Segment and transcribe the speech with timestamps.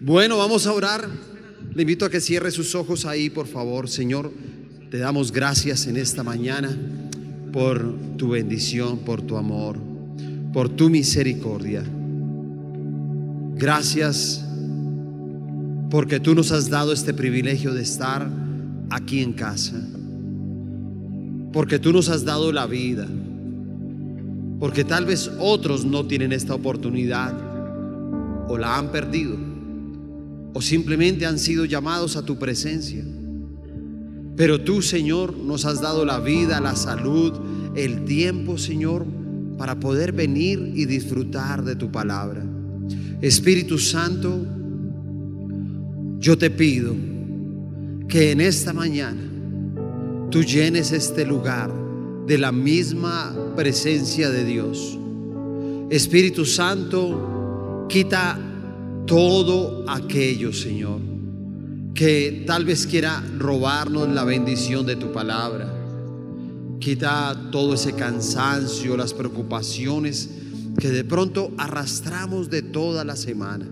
[0.00, 1.08] Bueno, vamos a orar.
[1.74, 3.88] Le invito a que cierre sus ojos ahí, por favor.
[3.88, 4.32] Señor,
[4.90, 6.70] te damos gracias en esta mañana
[7.52, 9.76] por tu bendición, por tu amor,
[10.52, 11.82] por tu misericordia.
[13.56, 14.44] Gracias
[15.90, 18.30] porque tú nos has dado este privilegio de estar
[18.90, 19.80] aquí en casa.
[21.52, 23.06] Porque tú nos has dado la vida.
[24.60, 27.34] Porque tal vez otros no tienen esta oportunidad
[28.48, 29.47] o la han perdido.
[30.54, 33.04] O simplemente han sido llamados a tu presencia.
[34.36, 37.32] Pero tú, Señor, nos has dado la vida, la salud,
[37.74, 39.04] el tiempo, Señor,
[39.56, 42.44] para poder venir y disfrutar de tu palabra.
[43.20, 44.46] Espíritu Santo,
[46.20, 46.94] yo te pido
[48.08, 49.20] que en esta mañana
[50.30, 51.72] tú llenes este lugar
[52.26, 54.98] de la misma presencia de Dios.
[55.90, 58.38] Espíritu Santo, quita
[59.08, 61.00] todo aquello, Señor,
[61.94, 65.74] que tal vez quiera robarnos la bendición de tu palabra.
[66.78, 70.28] Quita todo ese cansancio, las preocupaciones
[70.78, 73.66] que de pronto arrastramos de toda la semana.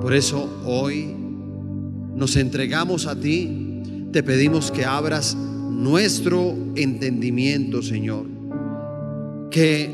[0.00, 1.16] Por eso hoy
[2.14, 3.80] nos entregamos a ti,
[4.12, 8.26] te pedimos que abras nuestro entendimiento, Señor.
[9.50, 9.90] Que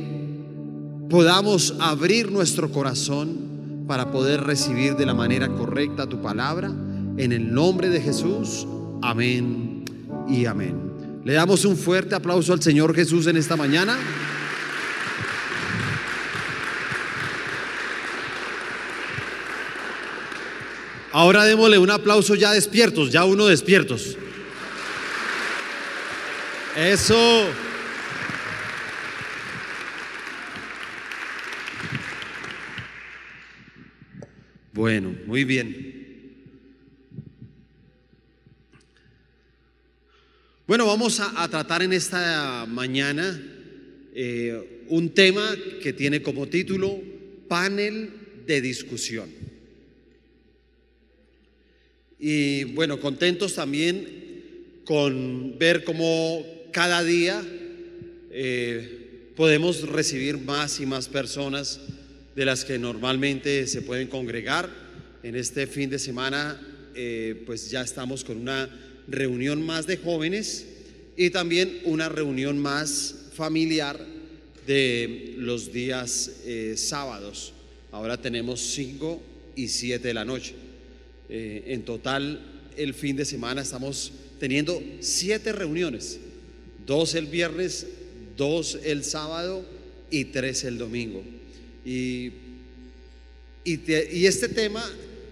[1.08, 3.47] podamos abrir nuestro corazón
[3.88, 6.70] para poder recibir de la manera correcta tu palabra.
[7.16, 8.68] En el nombre de Jesús,
[9.02, 9.84] amén
[10.28, 11.20] y amén.
[11.24, 13.98] Le damos un fuerte aplauso al Señor Jesús en esta mañana.
[21.10, 24.16] Ahora démosle un aplauso ya despiertos, ya uno despiertos.
[26.76, 27.67] Eso.
[34.78, 36.14] Bueno, muy bien.
[40.68, 43.42] Bueno, vamos a, tratar en esta mañana
[44.14, 46.96] eh, un tema que tiene como título
[47.48, 48.12] panel
[48.46, 49.28] de discusión.
[52.20, 57.42] Y bueno, contentos también con ver cómo cada día
[58.30, 61.80] eh, podemos recibir más y más personas
[62.38, 64.70] de las que normalmente se pueden congregar.
[65.24, 66.56] En este fin de semana,
[66.94, 68.70] eh, pues ya estamos con una
[69.08, 70.64] reunión más de jóvenes
[71.16, 73.98] y también una reunión más familiar
[74.68, 77.54] de los días eh, sábados.
[77.90, 79.20] Ahora tenemos 5
[79.56, 80.54] y 7 de la noche.
[81.28, 82.40] en total,
[82.76, 86.20] el fin de semana estamos teniendo siete reuniones,
[86.86, 87.88] dos el viernes,
[88.36, 89.64] dos el sábado
[90.08, 91.37] y tres el domingo.
[91.88, 92.32] Y,
[93.64, 94.84] y, este tema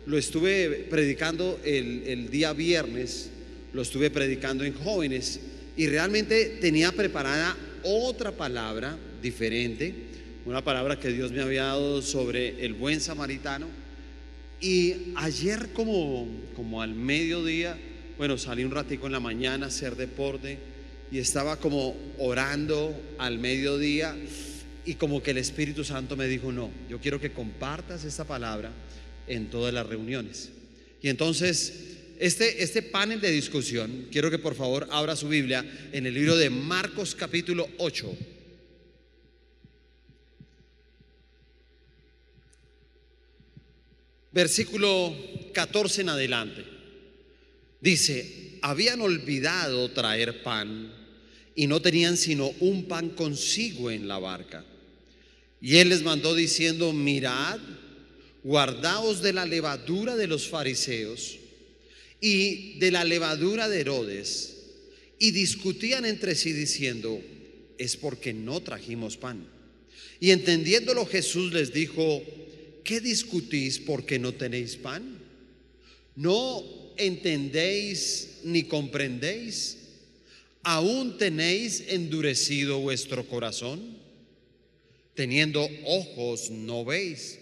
[0.06, 3.28] lo estuve predicando el, el día viernes,
[3.74, 5.40] lo estuve predicando en jóvenes
[5.76, 9.92] y realmente tenía preparada otra palabra diferente,
[10.46, 13.66] una palabra que Dios me había dado sobre el buen samaritano.
[14.58, 17.76] Y ayer como, como al mediodía
[18.18, 20.58] bueno, salí un ratico en la mañana a hacer deporte
[21.12, 24.16] y estaba como orando al mediodía
[24.86, 28.70] y como que el Espíritu Santo me dijo, no, yo quiero que compartas esta palabra
[29.26, 30.50] en todas las reuniones.
[31.02, 36.06] Y entonces, este, este panel de discusión, quiero que por favor abra su Biblia en
[36.06, 38.16] el libro de Marcos capítulo 8.
[44.30, 45.16] Versículo
[45.52, 46.64] 14 en adelante.
[47.80, 50.92] Dice, habían olvidado traer pan
[51.56, 54.64] y no tenían sino un pan consigo en la barca.
[55.60, 57.58] Y él les mandó diciendo, mirad,
[58.42, 61.38] guardaos de la levadura de los fariseos
[62.20, 64.56] y de la levadura de Herodes.
[65.18, 67.20] Y discutían entre sí diciendo,
[67.78, 69.46] es porque no trajimos pan.
[70.20, 72.22] Y entendiéndolo Jesús les dijo,
[72.84, 75.18] ¿qué discutís porque no tenéis pan?
[76.14, 76.62] No
[76.96, 79.78] entendéis ni comprendéis?
[80.62, 83.95] ¿Aún tenéis endurecido vuestro corazón?
[85.16, 87.40] Teniendo ojos no veis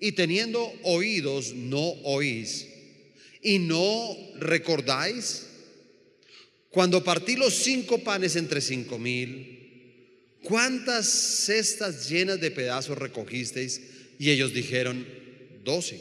[0.00, 2.66] y teniendo oídos no oís
[3.40, 5.46] y no recordáis
[6.72, 9.58] cuando partí los cinco panes entre cinco mil,
[10.42, 13.80] ¿cuántas cestas llenas de pedazos recogisteis?
[14.18, 15.06] Y ellos dijeron,
[15.62, 16.00] doce.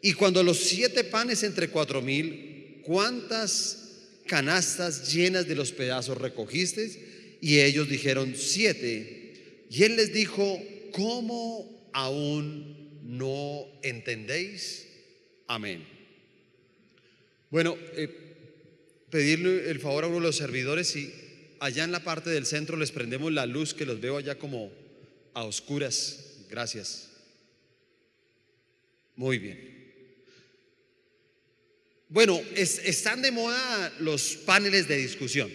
[0.00, 7.38] Y cuando los siete panes entre cuatro mil, ¿cuántas canastas llenas de los pedazos recogiste?
[7.42, 9.23] Y ellos dijeron, siete.
[9.74, 10.62] Y él les dijo,
[10.92, 12.74] ¿cómo aún
[13.04, 14.88] no entendéis.
[15.46, 15.86] Amén.
[17.50, 18.08] Bueno, eh,
[19.10, 21.12] pedirle el favor a uno de los servidores y
[21.60, 24.72] allá en la parte del centro les prendemos la luz que los veo allá como
[25.34, 26.44] a oscuras.
[26.50, 27.10] Gracias.
[29.16, 29.74] Muy bien.
[32.08, 35.50] Bueno, están de moda los paneles de discusión.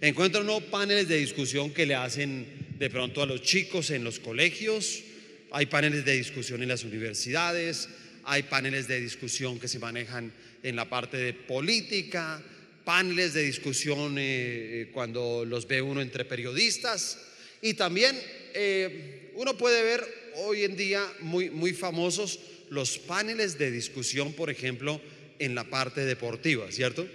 [0.00, 4.18] Encuentro unos paneles de discusión que le hacen de pronto a los chicos en los
[4.18, 5.02] colegios,
[5.50, 7.88] hay paneles de discusión en las universidades,
[8.24, 10.32] hay paneles de discusión que se manejan
[10.62, 12.42] en la parte de política,
[12.84, 17.18] paneles de discusión eh, eh, cuando los ve uno entre periodistas
[17.62, 18.20] y también
[18.54, 20.04] eh, uno puede ver
[20.36, 25.00] hoy en día muy, muy famosos los paneles de discusión, por ejemplo,
[25.38, 27.06] en la parte deportiva, ¿cierto?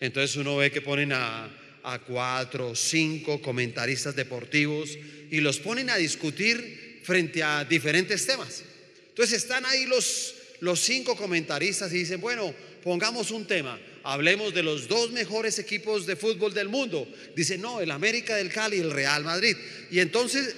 [0.00, 1.50] Entonces uno ve que ponen a,
[1.84, 4.98] a cuatro cinco comentaristas deportivos
[5.30, 8.64] y los ponen a discutir frente a diferentes temas.
[9.08, 14.62] Entonces están ahí los, los cinco comentaristas y dicen, bueno, pongamos un tema, hablemos de
[14.62, 17.06] los dos mejores equipos de fútbol del mundo.
[17.36, 19.56] Dice, no, el América del Cali y el Real Madrid.
[19.90, 20.56] Y entonces,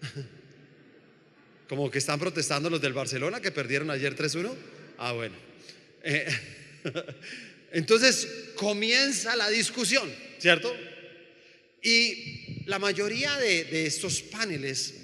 [1.68, 4.54] como que están protestando los del Barcelona que perdieron ayer 3-1.
[4.98, 5.36] Ah, bueno.
[6.02, 6.26] Eh,
[7.72, 10.74] entonces comienza la discusión, ¿cierto?
[11.82, 14.94] Y la mayoría de, estos paneles,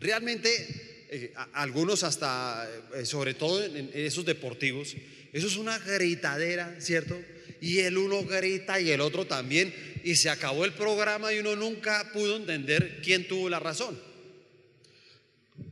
[0.00, 4.94] realmente, eh, algunos hasta, eh, sobre todo en, esos deportivos,
[5.32, 7.20] eso es una gritadera, ¿cierto?
[7.60, 9.74] Y el uno grita y el otro también,
[10.04, 13.98] y se acabó el programa y uno nunca pudo entender quién tuvo la razón.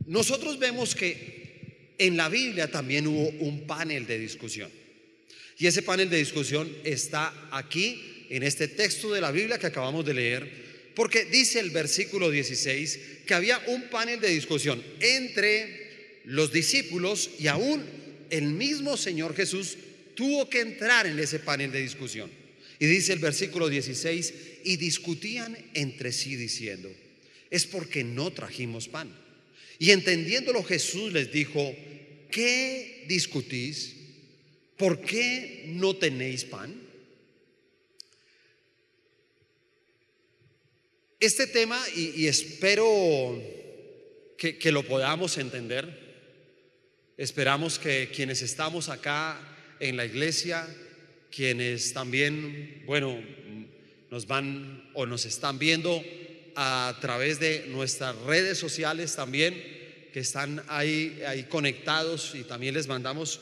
[0.07, 4.82] Nosotros vemos que en la Biblia también hubo un panel de discusión.
[5.63, 10.05] Y ese panel de discusión está aquí en este texto de la Biblia que acabamos
[10.05, 10.51] de leer,
[10.93, 17.47] porque dice el versículo 16 que había un panel de discusión entre los discípulos y
[17.47, 17.81] aún
[18.29, 19.77] el mismo Señor Jesús
[20.15, 22.29] tuvo que entrar en ese panel de discusión.
[22.77, 24.33] Y dice el versículo 16,
[24.65, 26.93] y discutían entre sí diciendo,
[27.49, 29.15] es porque no trajimos pan.
[29.79, 31.73] Y entendiéndolo Jesús les dijo,
[32.29, 33.92] ¿qué discutís?
[34.77, 36.81] ¿Por qué no tenéis pan?
[41.19, 43.41] Este tema, y, espero
[44.37, 45.87] que, que lo podamos entender,
[47.17, 49.39] esperamos que quienes estamos acá
[49.79, 50.67] en la iglesia,
[51.31, 53.23] quienes también, bueno,
[54.11, 56.03] nos van o nos están viendo
[56.55, 59.53] a través de nuestras redes sociales también,
[60.11, 63.39] que están ahí, ahí conectados y también les mandamos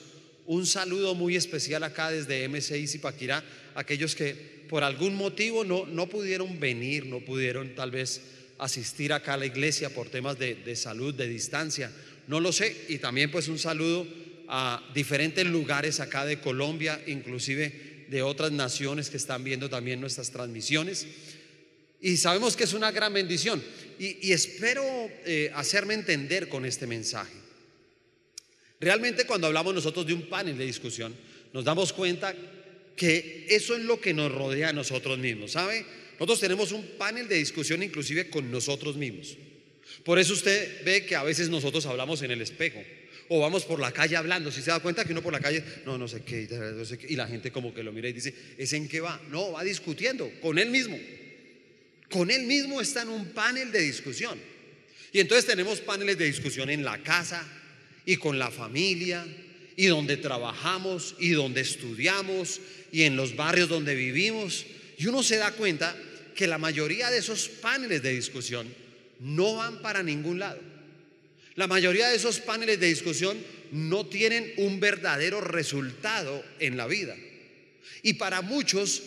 [0.52, 3.42] un saludo muy especial acá desde M6 Zipaquirá,
[3.74, 4.36] aquellos que
[4.68, 8.20] por algún motivo no, no pudieron venir, no pudieron tal vez
[8.58, 11.90] asistir acá a la iglesia por temas de, de salud, de distancia,
[12.28, 14.06] no lo sé, y también pues un saludo
[14.50, 20.32] a diferentes lugares acá de Colombia, inclusive de otras naciones que están viendo también nuestras
[20.32, 21.08] transmisiones.
[22.02, 23.64] Y sabemos que es una gran bendición.
[23.98, 24.84] Y, espero
[25.26, 27.41] eh, hacerme entender con este mensaje.
[28.82, 31.16] Realmente cuando hablamos nosotros de un panel de discusión,
[31.54, 32.36] nos damos cuenta
[32.96, 35.86] que eso es lo que nos rodea a nosotros mismos, ¿sabe?
[36.14, 39.38] Nosotros tenemos un panel de discusión inclusive con nosotros mismos.
[40.04, 42.84] Por eso usted ve que a veces nosotros hablamos en el espejo
[43.30, 44.52] o vamos por la calle hablando.
[44.52, 46.98] Si se da cuenta que uno por la calle, no, no sé qué, no sé
[46.98, 49.22] qué, y la gente como que lo mira y dice, ¿es en qué va?
[49.30, 50.98] No, va discutiendo con él mismo
[52.12, 54.38] con él mismo está en un panel de discusión.
[55.14, 57.48] Y entonces tenemos paneles de discusión en la casa
[58.06, 59.26] y con la familia
[59.76, 62.60] y donde trabajamos y donde estudiamos
[62.92, 64.66] y en los barrios donde vivimos.
[64.98, 65.96] Y uno se da cuenta
[66.36, 68.68] que la mayoría de esos paneles de discusión
[69.20, 70.60] no van para ningún lado.
[71.56, 73.38] La mayoría de esos paneles de discusión
[73.72, 77.16] no tienen un verdadero resultado en la vida.
[78.04, 79.02] Y para muchos,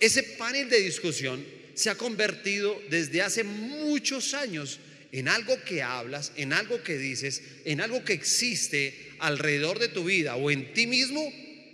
[0.00, 4.78] ese panel de discusión se ha convertido desde hace muchos años
[5.16, 10.04] en algo que hablas, en algo que dices, en algo que existe alrededor de tu
[10.04, 11.32] vida o en ti mismo,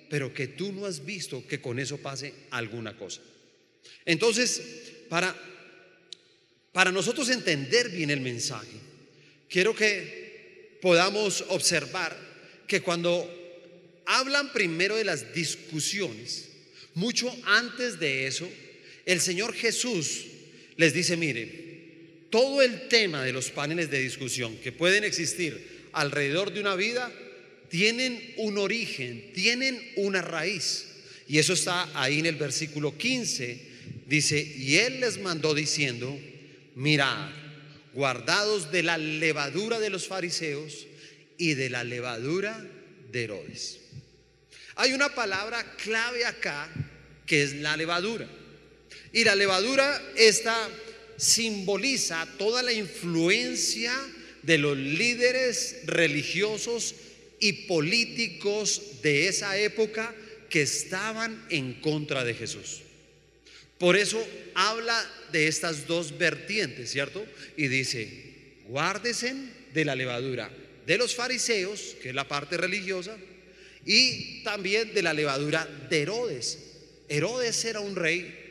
[0.08, 3.20] pero que tú no has visto que con eso pase alguna cosa.
[4.04, 4.62] Entonces,
[5.08, 5.34] para,
[6.70, 8.76] para nosotros entender bien el mensaje,
[9.48, 12.16] quiero que podamos observar
[12.68, 13.28] que cuando
[14.06, 16.48] hablan primero de las discusiones,
[16.94, 18.48] mucho antes de eso,
[19.04, 20.26] el Señor Jesús
[20.76, 21.61] les dice, mire,
[22.32, 27.12] todo el tema de los paneles de discusión que pueden existir alrededor de una vida
[27.68, 30.86] tienen un origen, tienen una raíz.
[31.28, 33.60] Y eso está ahí en el versículo 15.
[34.06, 36.18] Dice, y Él les mandó diciendo,
[36.74, 37.28] mirad,
[37.92, 40.86] guardados de la levadura de los fariseos
[41.36, 42.66] y de la levadura
[43.10, 43.78] de Herodes.
[44.76, 46.72] Hay una palabra clave acá
[47.26, 48.26] que es la levadura.
[49.12, 50.70] Y la levadura esta
[51.16, 53.92] simboliza toda la influencia
[54.42, 56.94] de los líderes religiosos
[57.40, 60.14] y políticos de esa época
[60.48, 62.82] que estaban en contra de Jesús.
[63.78, 67.24] Por eso habla de estas dos vertientes, ¿cierto?
[67.56, 68.08] Y dice,
[68.68, 69.34] guárdese
[69.72, 70.50] de la levadura
[70.86, 73.16] de los fariseos, que es la parte religiosa,
[73.84, 76.58] y también de la levadura de Herodes.
[77.08, 78.41] Herodes era un rey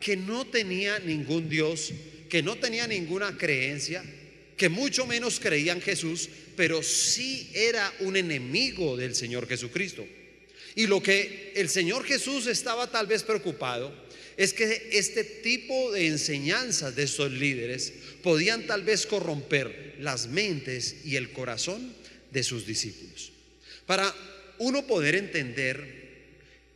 [0.00, 1.92] que no tenía ningún Dios,
[2.28, 4.02] que no tenía ninguna creencia,
[4.56, 10.06] que mucho menos creía en Jesús, pero sí era un enemigo del Señor Jesucristo.
[10.74, 13.92] Y lo que el Señor Jesús estaba tal vez preocupado
[14.36, 17.92] es que este tipo de enseñanzas de estos líderes
[18.22, 21.92] podían tal vez corromper las mentes y el corazón
[22.30, 23.32] de sus discípulos.
[23.86, 24.14] Para
[24.58, 26.00] uno poder entender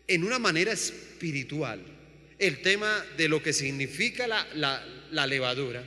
[0.08, 1.93] en una manera espiritual
[2.38, 5.84] el tema de lo que significa la, levadura,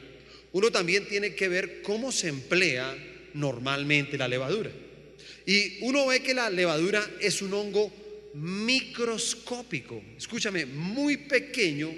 [0.54, 2.96] uno también tiene que ver cómo se emplea
[3.34, 4.72] normalmente la levadura.
[5.46, 7.94] Y uno ve que la levadura es un hongo
[8.34, 11.94] microscópico, escúchame, muy pequeño,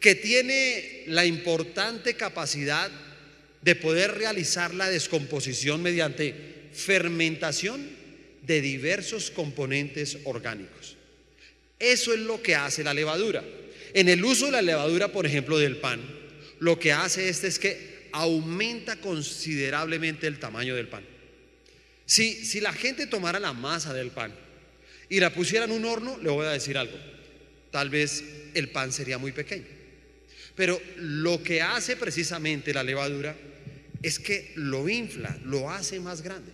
[0.00, 2.90] que tiene la importante capacidad
[3.62, 6.34] de poder realizar la descomposición mediante
[6.72, 7.88] fermentación
[8.46, 10.96] de diversos componentes orgánicos.
[11.78, 13.44] Eso es lo que hace la levadura.
[13.98, 16.00] En el uso de la levadura, por ejemplo, del pan,
[16.60, 21.02] lo que hace este es que aumenta considerablemente el tamaño del pan.
[22.06, 24.32] Si, si la gente tomara la masa del pan
[25.08, 26.96] y la pusiera en un horno, le voy a decir algo,
[27.72, 28.22] tal vez
[28.54, 29.66] el pan sería muy pequeño.
[30.54, 33.34] Pero lo que hace precisamente la levadura
[34.00, 36.52] es que lo infla, lo hace más grande.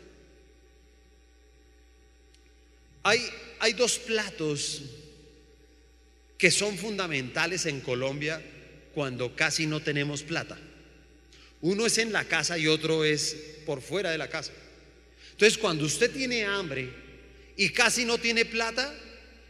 [3.02, 3.20] Hay,
[3.60, 4.80] hay dos platos
[6.38, 8.42] que son fundamentales en Colombia
[8.94, 10.58] cuando casi no tenemos plata.
[11.60, 14.52] Uno es en la casa y otro es por fuera de la casa.
[15.32, 16.90] Entonces, cuando usted tiene hambre
[17.56, 18.94] y casi no tiene plata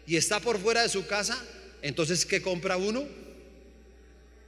[0.07, 1.43] y está por fuera de su casa,
[1.83, 3.07] entonces, ¿qué compra uno?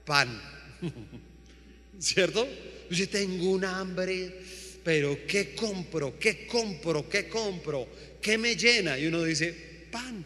[0.04, 0.40] Pan.
[1.98, 2.46] ¿Cierto?
[2.90, 4.40] Yo tengo un hambre,
[4.84, 6.18] pero ¿qué compro?
[6.18, 7.08] ¿Qué compro?
[7.08, 7.88] ¿Qué compro?
[8.22, 8.98] ¿Qué me llena?
[8.98, 9.52] Y uno dice,
[9.90, 10.24] pan.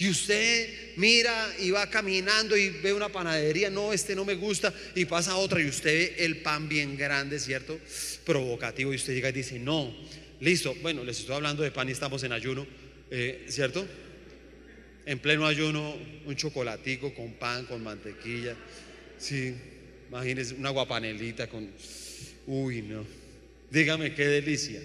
[0.00, 4.72] Y usted mira y va caminando y ve una panadería, no, este no me gusta,
[4.94, 7.78] y pasa otra y usted ve el pan bien grande, ¿cierto?
[8.24, 9.94] Provocativo, y usted llega y dice, no,
[10.40, 12.66] listo, bueno, les estoy hablando de pan y estamos en ayuno,
[13.10, 13.86] eh, ¿cierto?
[15.04, 18.56] En pleno ayuno, un chocolatico con pan, con mantequilla,
[19.18, 19.54] sí,
[20.08, 21.68] imagínense una guapanelita con,
[22.46, 23.04] uy, no,
[23.70, 24.80] dígame qué delicia,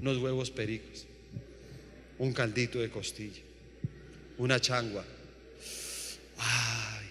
[0.00, 1.06] unos huevos pericos,
[2.18, 3.47] un caldito de costilla
[4.38, 5.04] una changua,
[6.38, 7.06] ay,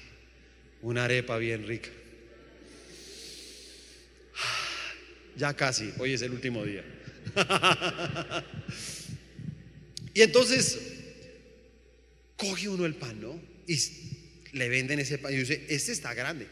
[0.81, 1.89] una arepa bien rica.
[5.35, 6.83] Ya casi, hoy es el último día.
[10.13, 10.79] y entonces
[12.35, 13.39] coge uno el pan, ¿no?
[13.67, 13.77] Y
[14.53, 16.47] le venden ese pan y dice, este está grande.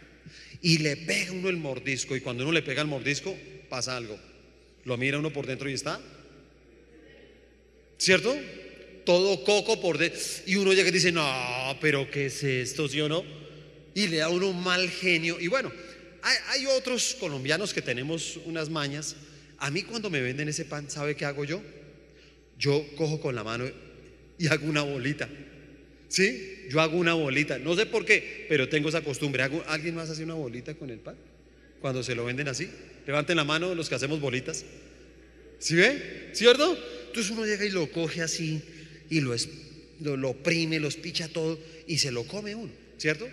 [0.61, 3.35] Y le pega uno el mordisco y cuando uno le pega el mordisco
[3.69, 4.19] pasa algo.
[4.83, 5.99] Lo mira uno por dentro y está.
[7.97, 8.37] ¿Cierto?
[9.05, 10.19] Todo coco por dentro.
[10.45, 11.23] Y uno llega y dice, no,
[11.79, 13.23] pero ¿qué es esto, sí o no?
[13.93, 15.39] Y le da uno un mal genio.
[15.39, 15.71] Y bueno,
[16.21, 19.15] hay, otros colombianos que tenemos unas mañas.
[19.59, 21.61] A mí cuando me venden ese pan, ¿sabe qué hago yo?
[22.57, 23.65] Yo cojo con la mano
[24.37, 25.29] y hago una bolita.
[26.07, 26.65] ¿Sí?
[26.69, 27.59] Yo hago una bolita.
[27.59, 29.43] No sé por qué, pero tengo esa costumbre.
[29.67, 31.15] ¿Alguien más hace una bolita con el pan?
[31.79, 32.69] Cuando se lo venden así.
[33.05, 34.65] Levanten la mano los que hacemos bolitas.
[35.59, 36.31] ¿Sí ve?
[36.33, 36.77] ¿Cierto?
[37.07, 38.61] Entonces uno llega y lo coge así
[39.09, 39.35] y lo,
[40.17, 43.27] lo, oprime, lo espicha todo y se lo come uno, ¿cierto?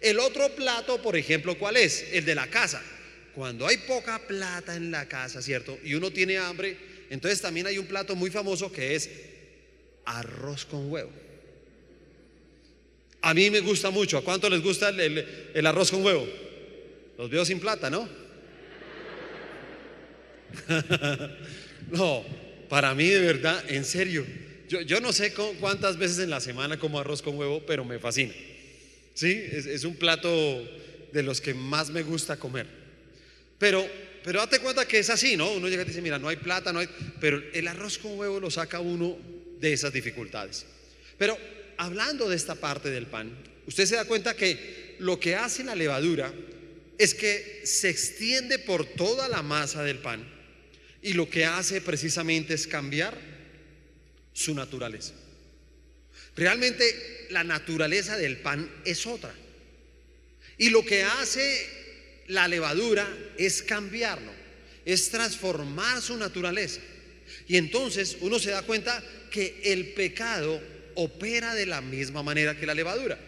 [0.00, 2.06] El otro plato, por ejemplo, ¿cuál es?
[2.12, 2.82] El de la casa.
[3.34, 5.78] Cuando hay poca plata en la casa, ¿cierto?
[5.84, 6.76] Y uno tiene hambre,
[7.08, 9.10] entonces también hay un plato muy famoso que es
[10.04, 11.10] arroz con huevo.
[13.22, 14.18] A mí me gusta mucho.
[14.18, 16.28] ¿A cuánto les gusta el, el arroz con huevo?
[17.16, 18.08] Los veo sin plata, ¿no?
[21.90, 22.24] no,
[22.68, 24.26] para mí de verdad, en serio,
[24.80, 28.32] yo, no sé cuántas veces en la semana como arroz con huevo, pero me fascina.
[29.14, 30.28] Sí, es, un plato
[31.12, 32.66] de los que más me gusta comer.
[33.58, 33.86] Pero,
[34.24, 35.52] pero date cuenta que es así, ¿no?
[35.52, 36.88] Uno llega y dice, mira, no hay plata, no hay...
[37.20, 39.18] Pero el arroz con huevo lo saca uno
[39.60, 40.64] de esas dificultades.
[41.18, 41.36] Pero
[41.76, 43.30] hablando de esta parte del pan,
[43.66, 46.32] usted se da cuenta que lo que hace la levadura
[46.98, 50.24] es que se extiende por toda la masa del pan
[51.02, 53.31] y lo que hace precisamente es cambiar
[54.32, 55.12] su naturaleza.
[56.36, 59.34] Realmente la naturaleza del pan es otra.
[60.58, 61.66] Y lo que hace
[62.28, 64.32] la levadura es cambiarlo,
[64.84, 66.80] es transformar su naturaleza.
[67.48, 70.60] Y entonces uno se da cuenta que el pecado
[70.94, 73.18] opera de la misma manera que la levadura.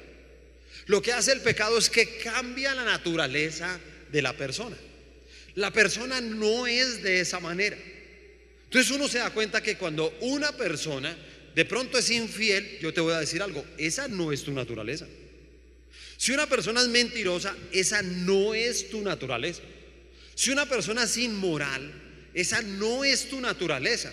[0.86, 3.80] Lo que hace el pecado es que cambia la naturaleza
[4.12, 4.76] de la persona.
[5.54, 7.76] La persona no es de esa manera.
[8.74, 11.16] Entonces uno se da cuenta que cuando una persona
[11.54, 15.06] de pronto es infiel, yo te voy a decir algo, esa no es tu naturaleza.
[16.16, 19.62] Si una persona es mentirosa, esa no es tu naturaleza.
[20.34, 21.88] Si una persona es inmoral,
[22.34, 24.12] esa no es tu naturaleza.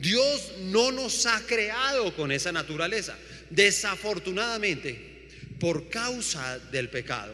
[0.00, 3.16] Dios no nos ha creado con esa naturaleza.
[3.50, 5.28] Desafortunadamente,
[5.60, 7.32] por causa del pecado,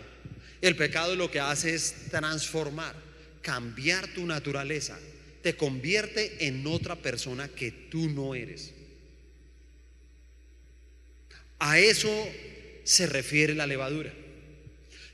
[0.60, 2.94] el pecado lo que hace es transformar,
[3.40, 4.98] cambiar tu naturaleza.
[5.48, 8.74] Te convierte en otra persona que tú no eres.
[11.58, 12.10] A eso
[12.84, 14.12] se refiere la levadura.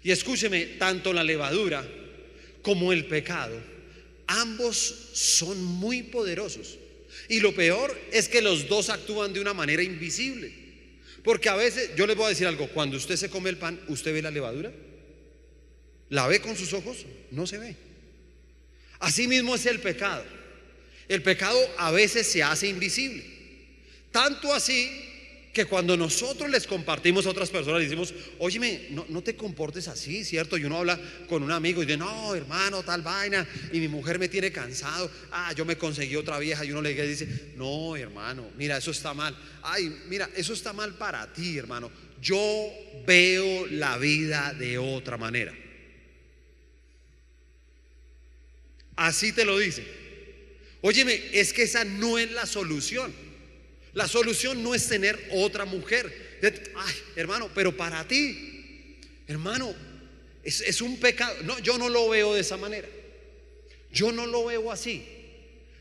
[0.03, 1.89] Y escúcheme, tanto la levadura
[2.63, 3.63] como el pecado,
[4.27, 6.79] ambos son muy poderosos.
[7.29, 10.53] Y lo peor es que los dos actúan de una manera invisible.
[11.23, 13.81] Porque a veces, yo les voy a decir algo, cuando usted se come el pan,
[13.87, 14.73] ¿usted ve la levadura?
[16.09, 17.07] ¿La ve con sus ojos?
[17.31, 17.94] No se ve.
[19.05, 20.25] Así mismo es el pecado.
[21.09, 23.23] El pecado a veces se hace invisible.
[24.11, 24.91] Tanto así
[25.53, 30.57] que cuando nosotros les compartimos a otras personas, decimos, óyeme, no, te comportes así, ¿cierto?
[30.57, 34.19] Y uno habla con un amigo y dice, no, hermano, tal vaina, y mi mujer
[34.19, 38.51] me tiene cansado, ah, yo me conseguí otra vieja, y uno le dice, no, hermano,
[38.57, 42.73] mira, eso está mal, ay, mira, eso está mal para ti, hermano, yo
[43.07, 45.55] veo la vida de otra manera.
[48.97, 49.85] Así te lo dice.
[50.81, 53.13] Óyeme, es que esa no es la solución.
[53.95, 56.39] La solución no es tener otra mujer.
[56.77, 59.75] Ay, hermano, pero para ti, hermano,
[60.43, 61.35] es, un pecado.
[61.45, 62.89] No, yo no lo veo de esa manera.
[63.93, 65.07] Yo no lo veo así.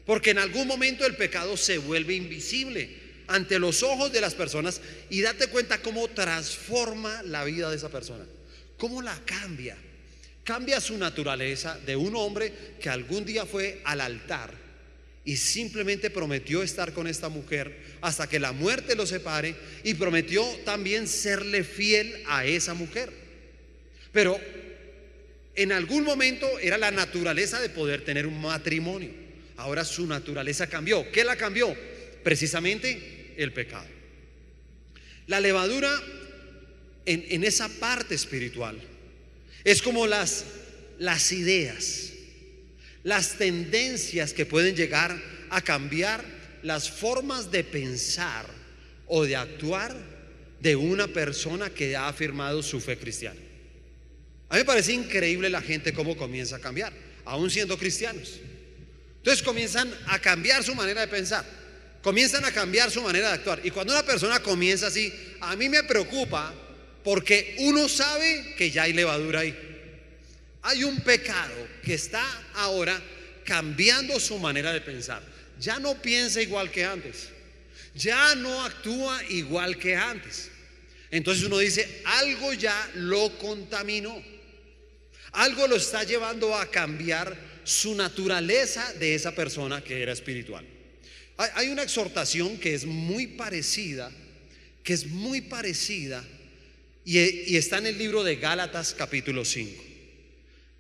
[0.05, 4.81] Porque en algún momento el pecado se vuelve invisible ante los ojos de las personas
[5.09, 8.25] y date cuenta cómo transforma la vida de esa persona.
[8.77, 9.77] Cómo la cambia.
[10.43, 12.51] Cambia su naturaleza de un hombre
[12.82, 14.53] que algún día fue al altar
[15.23, 20.45] y simplemente prometió estar con esta mujer hasta que la muerte lo separe y prometió
[20.65, 23.10] también serle fiel a esa mujer.
[24.12, 24.38] Pero
[25.56, 29.12] en algún momento era la naturaleza de poder tener un matrimonio.
[29.56, 31.10] Ahora su naturaleza cambió.
[31.12, 31.73] ¿Qué la cambió?
[32.21, 33.88] Precisamente el pecado.
[35.27, 35.89] La levadura
[37.06, 38.77] en, en esa parte espiritual
[39.63, 40.45] es como las,
[40.99, 42.13] las ideas
[43.04, 46.23] las tendencias que pueden llegar a cambiar
[46.63, 48.45] las formas de pensar
[49.08, 49.93] o de actuar
[50.60, 53.39] de una persona que ha afirmado su fe cristiana.
[54.49, 56.93] A mí me parece increíble la gente cómo comienza a cambiar,
[57.26, 58.39] aún siendo cristianos.
[59.17, 61.45] Entonces comienzan a cambiar su manera de pensar,
[62.02, 63.60] comienzan a cambiar su manera de actuar.
[63.63, 66.54] Y cuando una persona comienza así, a mí me preocupa
[67.03, 69.57] porque uno sabe que ya hay levadura ahí.
[70.61, 72.23] Hay un pecado que está
[72.55, 73.01] ahora
[73.43, 75.21] cambiando su manera de pensar.
[75.59, 77.29] Ya no piensa igual que antes.
[77.95, 80.49] Ya no actúa igual que antes.
[81.11, 84.23] Entonces uno dice, algo ya lo contaminó.
[85.33, 90.65] Algo lo está llevando a cambiar su naturaleza de esa persona que era espiritual.
[91.37, 94.11] Hay una exhortación que es muy parecida,
[94.83, 96.23] que es muy parecida,
[97.05, 99.83] y, está en el libro de Gálatas capítulo 5.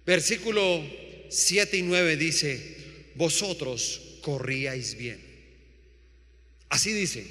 [0.05, 0.83] Versículo
[1.29, 2.75] 7 y 9 dice,
[3.15, 5.19] vosotros corríais bien.
[6.69, 7.25] Así dice,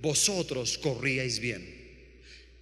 [0.00, 1.80] vosotros corríais bien.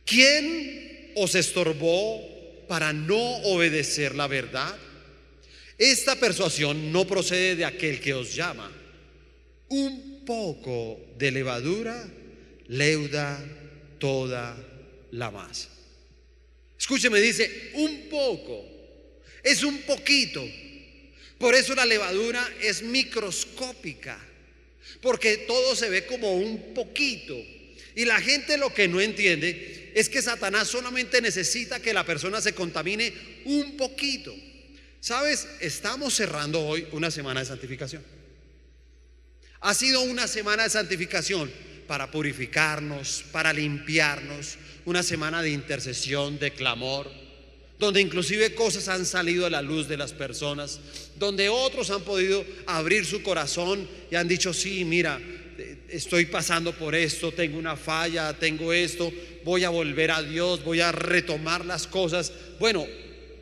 [0.04, 4.76] ¿Quién os estorbó para no obedecer la verdad?
[5.76, 8.70] Esta persuasión no procede de aquel que os llama.
[9.68, 12.08] Un poco de levadura
[12.66, 13.42] leuda
[13.98, 14.56] toda
[15.12, 15.68] la masa.
[16.78, 18.78] Escúcheme, dice, un poco
[19.42, 20.44] es un poquito.
[21.38, 24.18] Por eso la levadura es microscópica,
[25.00, 27.36] porque todo se ve como un poquito.
[27.94, 32.40] Y la gente lo que no entiende es que Satanás solamente necesita que la persona
[32.40, 33.12] se contamine
[33.44, 34.34] un poquito.
[35.00, 35.48] ¿Sabes?
[35.60, 38.02] Estamos cerrando hoy una semana de santificación.
[39.60, 41.50] Ha sido una semana de santificación
[41.86, 44.58] para purificarnos, para limpiarnos,
[44.88, 47.10] una semana de intercesión, de clamor
[47.78, 50.80] donde inclusive cosas han salido a la luz de las personas,
[51.16, 55.20] donde otros han podido abrir su corazón y han dicho, sí, mira,
[55.88, 59.12] estoy pasando por esto, tengo una falla, tengo esto,
[59.44, 62.32] voy a volver a Dios, voy a retomar las cosas.
[62.58, 62.84] Bueno,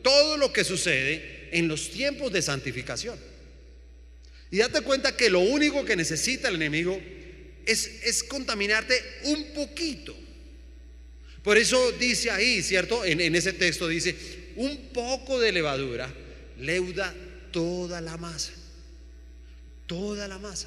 [0.02, 3.18] todo lo que sucede en los tiempos de santificación.
[4.50, 7.00] Y date cuenta que lo único que necesita el enemigo
[7.64, 10.14] es, es contaminarte un poquito.
[11.46, 13.04] Por eso dice ahí, ¿cierto?
[13.04, 14.16] En, ese texto dice,
[14.56, 16.12] un poco de levadura
[16.58, 17.14] leuda
[17.52, 18.50] toda la masa.
[19.86, 20.66] Toda la masa.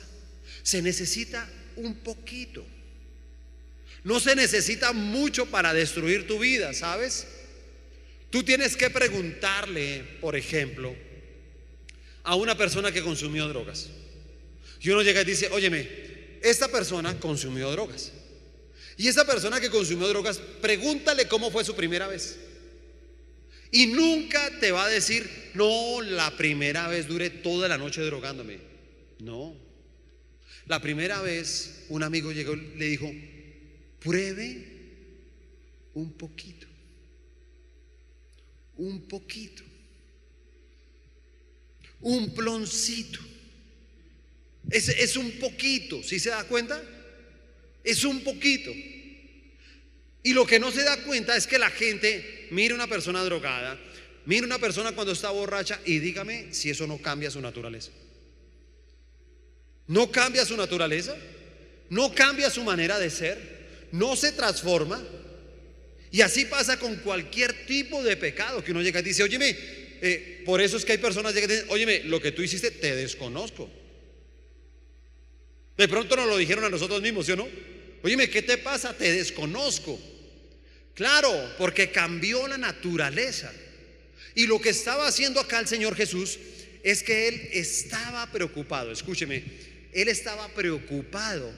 [0.64, 2.66] Se necesita un poquito.
[4.06, 7.28] No se necesita mucho para destruir tu vida, ¿sabes?
[8.30, 10.96] Tú tienes que preguntarle, por ejemplo,
[12.24, 13.90] a una persona que consumió drogas.
[14.80, 18.14] Y uno llega y dice, óyeme, esta persona consumió drogas.
[19.00, 22.38] Y esa persona que consumió drogas, pregúntale cómo fue su primera vez.
[23.72, 28.60] Y nunca te va a decir, no, la primera vez duré toda la noche drogándome.
[29.20, 29.56] No.
[30.66, 33.10] La primera vez un amigo llegó y le dijo,
[34.02, 34.68] pruebe
[35.94, 36.68] un poquito.
[38.76, 39.64] Un poquito.
[42.02, 43.22] Un ploncito.
[44.70, 46.84] Es, es un poquito, ¿sí se da cuenta?
[47.84, 48.72] Es un poquito.
[50.24, 53.24] Y lo que no se da cuenta es que la gente mira a una persona
[53.24, 53.80] drogada,
[54.26, 57.92] mira a una persona cuando está borracha y dígame si eso no cambia su naturaleza.
[59.88, 61.16] ¿No cambia su naturaleza?
[61.90, 63.88] ¿No cambia su manera de ser?
[63.92, 65.04] ¿No se transforma?
[66.12, 69.56] Y así pasa con cualquier tipo de pecado que uno llega y dice, óyeme,
[70.02, 72.96] eh, por eso es que hay personas que dicen, óyeme, lo que tú hiciste te
[72.96, 73.70] desconozco.
[75.80, 77.48] De pronto nos lo dijeron a nosotros mismos, ¿sí o no?
[78.04, 78.94] Óyeme, ¿qué te pasa?
[78.94, 79.98] Te desconozco.
[80.94, 83.50] Claro, porque cambió la naturaleza.
[84.36, 86.38] Y lo que estaba haciendo acá el Señor Jesús
[86.84, 88.92] es que Él estaba preocupado.
[88.92, 89.42] Escúcheme,
[89.94, 91.50] Él estaba preocupado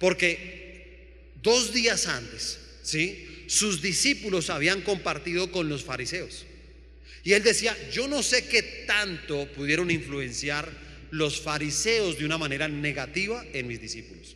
[0.00, 3.44] porque dos días antes, ¿sí?
[3.46, 6.46] Sus discípulos habían compartido con los fariseos.
[7.22, 10.68] Y Él decía, yo no sé qué tanto pudieron influenciar
[11.12, 14.34] los fariseos de una manera negativa en mis discípulos.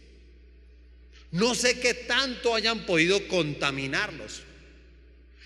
[1.33, 4.43] No sé qué tanto hayan podido contaminarlos.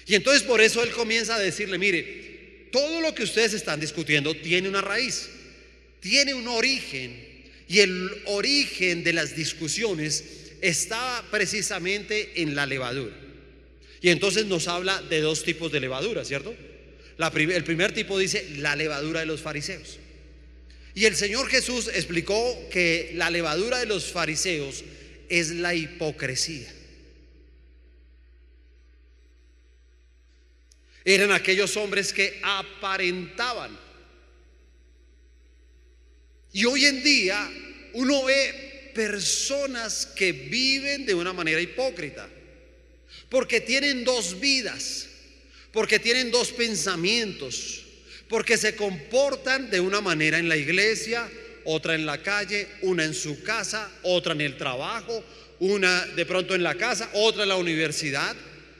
[0.07, 4.35] Y entonces por eso él comienza a decirle, mire, todo lo que ustedes están discutiendo
[4.35, 5.31] tiene una raíz,
[6.01, 7.29] tiene un origen.
[7.69, 10.25] Y el origen de las discusiones
[10.61, 13.15] está precisamente en la levadura.
[14.03, 16.55] Y entonces nos habla de dos tipos de levadura, ¿cierto?
[17.19, 19.99] el primer tipo dice la levadura de los fariseos.
[20.95, 24.85] Y el Señor Jesús explicó que la levadura de los fariseos
[25.29, 26.73] es la hipocresía.
[31.05, 33.79] Eran aquellos hombres que aparentaban.
[36.53, 37.51] Y hoy en día
[37.95, 42.29] uno ve personas que viven de una manera hipócrita,
[43.29, 45.09] porque tienen dos vidas,
[45.73, 47.85] porque tienen dos pensamientos,
[48.31, 51.29] porque se comportan de una manera en la iglesia,
[51.65, 55.25] otra en la calle, una en su casa, otra en el trabajo,
[55.59, 58.37] una de pronto en la casa, otra en la universidad.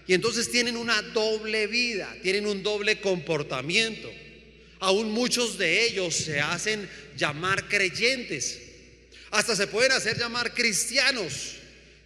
[0.07, 4.09] Y entonces tienen una doble vida, tienen un doble comportamiento.
[4.79, 8.61] Aún muchos de ellos se hacen llamar creyentes,
[9.33, 11.57] hasta se pueden hacer llamar cristianos,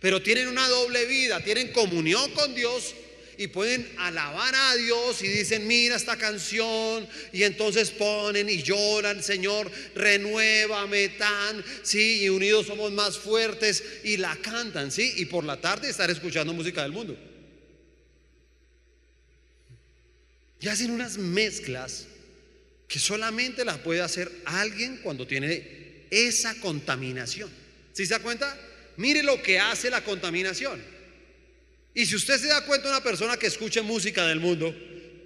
[0.01, 2.95] pero tienen una doble vida, tienen comunión con Dios,
[3.39, 9.23] y pueden alabar a Dios y dicen, mira esta canción, y entonces ponen y lloran,
[9.23, 15.45] Señor, renuévame tan, sí, y unidos somos más fuertes, y la cantan, sí, y por
[15.45, 17.19] la tarde estar escuchando música del mundo.
[20.61, 22.07] Y hacen unas mezclas
[22.89, 27.51] que solamente las puede hacer alguien cuando tiene esa contaminación.
[27.93, 28.57] ¿Sí se da cuenta?
[28.97, 30.94] Mire lo que hace la contaminación.
[31.95, 34.75] Y si usted se da cuenta una persona que escuche música del mundo,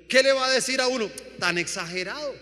[0.06, 1.10] ¿qué le va a decir a uno?
[1.38, 2.34] Tan exagerado.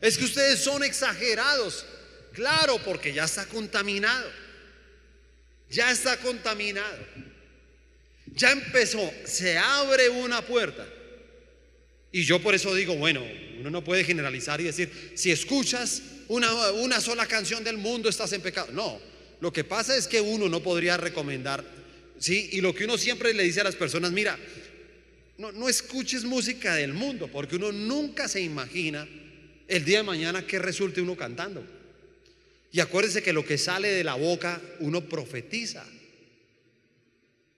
[0.00, 1.84] Es que ustedes son exagerados.
[2.32, 4.30] Claro, porque ya está contaminado.
[5.70, 6.98] Ya está contaminado.
[8.34, 10.86] Ya empezó, se abre una puerta.
[12.10, 13.22] Y yo por eso digo, bueno,
[13.58, 18.32] uno no puede generalizar y decir, si escuchas una, una sola canción del mundo estás
[18.32, 18.68] en pecado.
[18.72, 18.98] No,
[19.40, 21.77] lo que pasa es que uno no podría recomendar
[22.18, 22.50] ¿sí?
[22.52, 24.38] Y lo que uno siempre le dice a las personas, mira,
[25.36, 29.08] no, no escuches música del mundo, porque uno nunca se imagina
[29.66, 31.64] el día de mañana que resulte uno cantando.
[32.72, 35.86] Y acuérdese que lo que sale de la boca uno profetiza.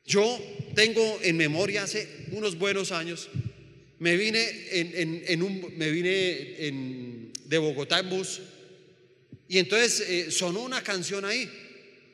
[0.06, 0.38] Yo
[0.74, 3.28] tengo en memoria hace unos buenos años
[4.00, 8.40] me vine, en, un, me vine en, de Bogotá en bus
[9.46, 11.50] y entonces eh, sonó una canción ahí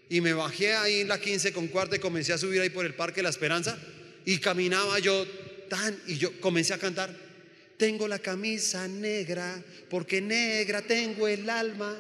[0.09, 2.87] y me bajé ahí en la 15 con cuarta y comencé a subir ahí por
[2.87, 3.79] el Parque La Esperanza
[4.25, 5.27] y caminaba yo
[5.69, 7.15] tan y yo comencé a cantar.
[7.77, 11.99] Tengo la camisa negra porque negra tengo el alma.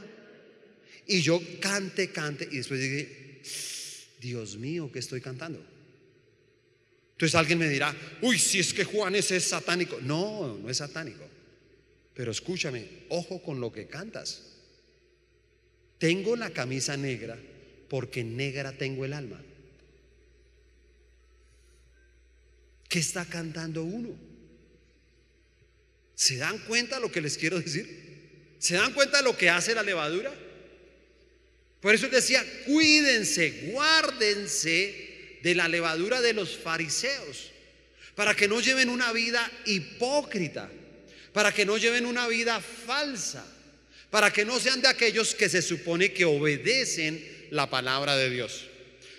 [1.08, 5.64] Y yo cante, cante y después dije, Dios mío, ¿qué estoy cantando?
[7.12, 9.98] Entonces alguien me dirá, uy, si es que Juan ese es satánico.
[10.00, 11.24] No, no es satánico.
[12.14, 14.42] Pero escúchame, ojo con lo que cantas.
[15.98, 17.38] Tengo la camisa negra
[17.88, 19.40] porque negra tengo el alma.
[22.88, 24.10] ¿Qué está cantando uno?
[26.14, 28.06] ¿Se dan cuenta lo que les quiero decir?
[28.58, 30.32] ¿Se dan cuenta lo que hace la levadura?
[31.80, 37.52] Por eso decía, cuídense, guárdense de la levadura de los fariseos,
[38.14, 40.70] para que no lleven una vida hipócrita,
[41.32, 43.46] para que no lleven una vida falsa,
[44.10, 48.66] para que no sean de aquellos que se supone que obedecen la palabra de Dios.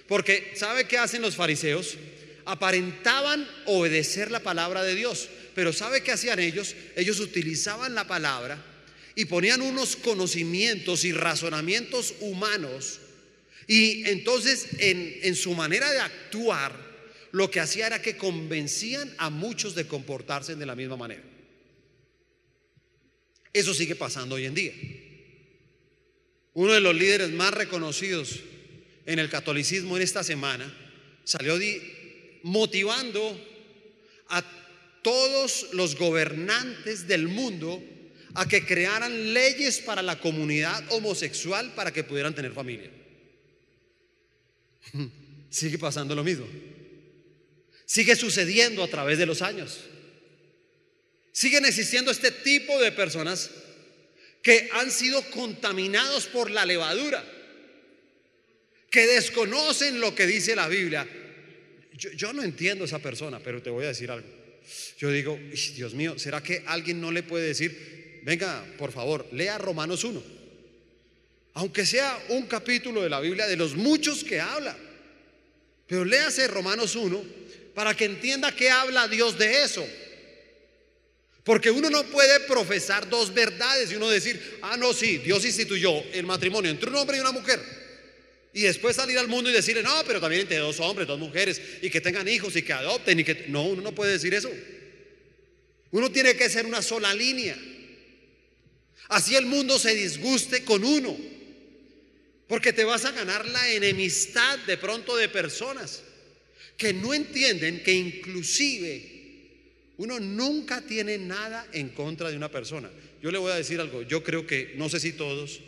[0.08, 1.98] Porque ¿sabe qué hacen los fariseos?
[2.46, 6.76] Aparentaban obedecer la palabra de Dios, pero ¿sabe qué hacían ellos?
[6.96, 8.64] Ellos utilizaban la palabra
[9.16, 13.00] y ponían unos conocimientos y razonamientos humanos
[13.68, 16.88] y entonces en, en su manera de actuar
[17.32, 21.24] lo que hacía era que convencían a muchos de comportarse de la misma manera.
[23.52, 24.74] Eso sigue pasando hoy en día.
[26.58, 28.40] Uno de los líderes más reconocidos
[29.06, 30.66] en el catolicismo en esta semana
[31.24, 31.56] salió
[32.42, 33.40] motivando
[34.30, 34.44] a
[35.04, 37.80] todos los gobernantes del mundo
[38.34, 42.90] a que crearan leyes para la comunidad homosexual para que pudieran tener familia.
[45.52, 46.48] Sigue pasando lo mismo.
[47.86, 49.82] Sigue sucediendo a través de los años.
[51.32, 53.52] Siguen existiendo este tipo de personas
[54.48, 57.22] que han sido contaminados por la levadura,
[58.90, 61.06] que desconocen lo que dice la Biblia.
[61.92, 64.26] Yo, no entiendo a esa persona, pero te voy a decir algo.
[65.00, 65.38] Yo digo,
[65.76, 70.24] Dios mío, ¿será que alguien no le puede decir, venga, por favor, lea Romanos 1?
[71.56, 74.78] Aunque sea un capítulo de la Biblia de los muchos que habla.
[75.88, 77.22] Pero léase Romanos 1
[77.76, 79.86] para que entienda que habla Dios de eso.
[81.48, 86.04] Porque uno no puede profesar dos verdades y uno decir, ah, no, sí, Dios instituyó
[86.12, 87.58] el matrimonio entre un hombre y una mujer.
[88.52, 91.62] Y después salir al mundo y decirle, no, pero también entre dos hombres, dos mujeres,
[91.82, 93.46] y que tengan hijos y que adopten y que...
[93.48, 94.52] No, uno no puede decir eso.
[95.92, 97.58] Uno tiene que ser una sola línea.
[99.08, 101.18] Así el mundo se disguste con uno.
[102.50, 106.04] Porque te vas a ganar la enemistad de pronto de personas
[106.76, 109.17] que no entienden que inclusive
[109.98, 112.90] uno nunca tiene nada en contra de una persona.
[113.22, 115.60] Yo le voy a decir algo, yo creo que, no sé si todos,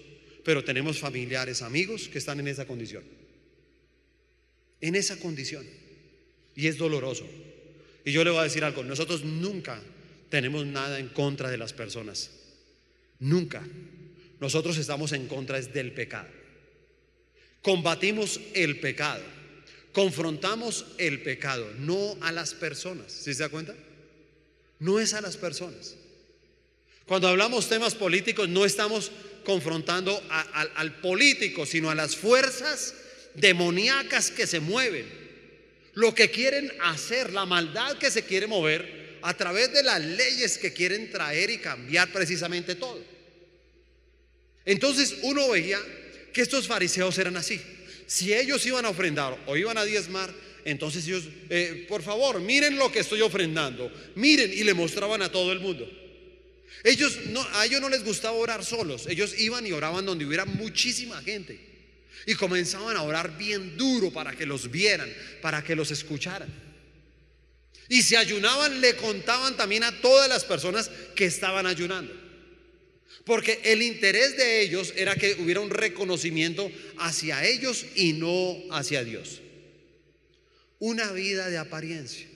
[0.43, 3.03] pero tenemos familiares, amigos que están en esa condición.
[4.81, 5.65] En esa condición.
[6.55, 7.27] Y es doloroso.
[8.05, 9.81] Y yo le voy a decir algo, nosotros nunca
[10.29, 12.29] tenemos nada en contra de las personas.
[13.19, 13.67] Nunca.
[14.39, 16.29] Nosotros estamos en contra del pecado.
[17.61, 19.23] Combatimos el pecado.
[19.91, 23.11] Confrontamos el pecado, no a las personas.
[23.11, 23.75] ¿Sí se da cuenta?
[24.79, 25.95] No es a las personas.
[27.05, 29.11] Cuando hablamos temas políticos no estamos
[29.43, 32.93] confrontando al político, sino a las fuerzas
[33.35, 35.07] demoníacas que se mueven,
[35.93, 40.57] lo que quieren hacer, la maldad que se quiere mover a través de las leyes
[40.57, 43.03] que quieren traer y cambiar precisamente todo.
[44.65, 45.79] Entonces uno veía
[46.31, 47.59] que estos fariseos eran así.
[48.05, 50.33] Si ellos iban a ofrendar o iban a diezmar,
[50.65, 55.31] entonces ellos, eh, por favor, miren lo que estoy ofrendando, miren, y le mostraban a
[55.31, 55.89] todo el mundo.
[56.83, 60.45] Ellos no, a ellos no les gustaba orar solos, ellos iban y oraban donde hubiera
[60.45, 61.67] muchísima gente.
[62.25, 66.49] Y comenzaban a orar bien duro para que los vieran, para que los escucharan.
[67.87, 72.13] Y si ayunaban, le contaban también a todas las personas que estaban ayunando.
[73.25, 79.03] Porque el interés de ellos era que hubiera un reconocimiento hacia ellos y no hacia
[79.03, 79.41] Dios
[80.79, 82.27] una vida de apariencia.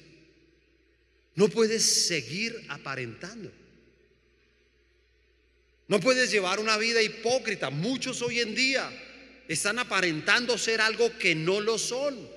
[1.36, 3.51] No puedes seguir aparentando.
[5.88, 7.69] No puedes llevar una vida hipócrita.
[7.69, 8.89] Muchos hoy en día
[9.47, 12.29] están aparentando ser algo que no lo son.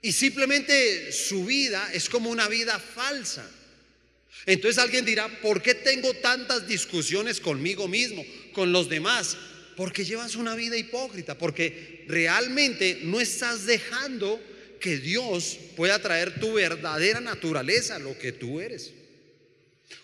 [0.00, 3.48] Y simplemente su vida es como una vida falsa.
[4.46, 9.36] Entonces alguien dirá, ¿por qué tengo tantas discusiones conmigo mismo, con los demás?
[9.76, 14.40] Porque llevas una vida hipócrita, porque realmente no estás dejando
[14.82, 18.92] que Dios pueda traer tu verdadera naturaleza, lo que tú eres,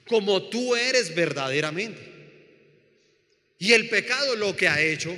[0.06, 2.00] como tú eres verdaderamente.
[3.58, 5.14] Y el pecado lo que ha hecho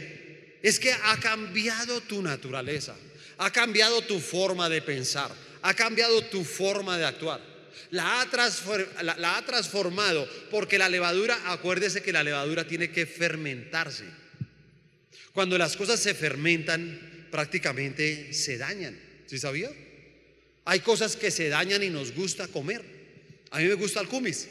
[0.62, 2.96] es que ha cambiado tu naturaleza,
[3.36, 5.30] ha cambiado tu forma de pensar,
[5.62, 7.50] ha cambiado tu forma de actuar.
[7.90, 14.04] La ha, la ha, transformado porque la levadura, acuérdese que la levadura tiene que fermentarse.
[15.32, 18.98] Cuando las cosas se fermentan, prácticamente se dañan.
[19.26, 19.70] ¿Sí sabía?
[20.64, 22.82] Hay cosas que se dañan y nos gusta comer.
[23.50, 24.48] A mí me gusta el cumis.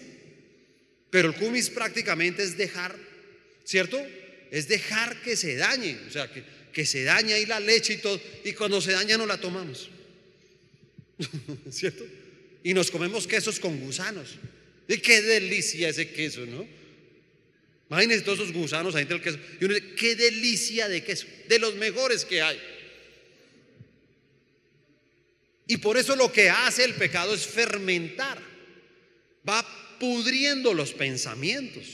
[1.10, 2.96] Pero el cumis prácticamente es dejar,
[3.64, 4.00] ¿cierto?
[4.52, 5.98] Es dejar que se dañe.
[6.08, 8.20] O sea, que, se daña ahí la leche y todo.
[8.46, 9.90] Y cuando se daña no la tomamos.
[11.72, 12.06] ¿Cierto?
[12.64, 14.36] Y nos comemos quesos con gusanos.
[14.88, 16.66] Y qué delicia ese queso, ¿no?
[17.90, 19.40] Imagínense todos esos gusanos ahí del queso.
[19.60, 22.60] Y uno dice, qué delicia de queso, de los mejores que hay.
[25.68, 28.40] Y por eso lo que hace el pecado es fermentar.
[29.48, 31.86] Va pudriendo los pensamientos.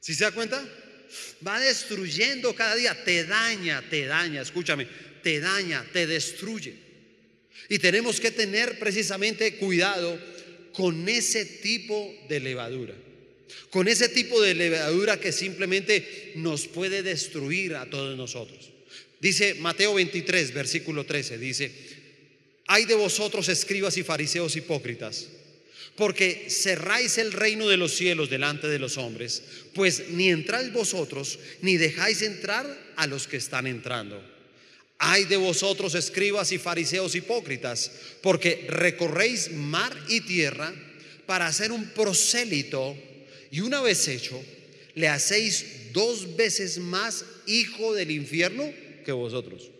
[0.00, 0.66] ¿Sí se da cuenta?
[1.46, 3.04] Va destruyendo cada día.
[3.04, 4.42] Te daña, te daña.
[4.42, 4.86] Escúchame,
[5.22, 6.74] te daña, te destruye.
[7.68, 10.20] Y tenemos que tener precisamente cuidado
[10.72, 12.94] con ese tipo de levadura.
[13.70, 18.70] Con ese tipo de levadura que simplemente nos puede destruir a todos nosotros.
[19.20, 21.70] Dice Mateo 23, versículo 13, dice,
[22.66, 25.26] hay de vosotros escribas y fariseos hipócritas,
[25.96, 29.42] porque cerráis el reino de los cielos delante de los hombres,
[29.74, 32.64] pues ni entráis vosotros, ni dejáis entrar
[32.96, 34.22] a los que están entrando.
[34.98, 37.90] Hay de vosotros escribas y fariseos hipócritas,
[38.22, 40.72] porque recorréis mar y tierra
[41.26, 42.96] para hacer un prosélito,
[43.50, 44.42] y una vez hecho,
[44.94, 48.72] le hacéis dos veces más hijo del infierno
[49.04, 49.70] que vosotros.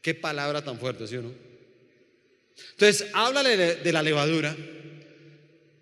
[0.00, 1.32] Qué palabra tan fuerte, ¿sí o no?
[2.72, 4.56] Entonces, háblale de, la levadura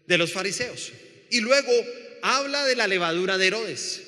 [0.07, 0.93] de los fariseos.
[1.31, 1.73] Y luego
[2.23, 4.03] habla de la levadura de Herodes.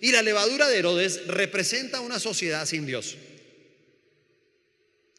[0.00, 3.16] Y la levadura de Herodes representa una sociedad sin Dios.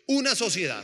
[0.07, 0.83] Una sociedad.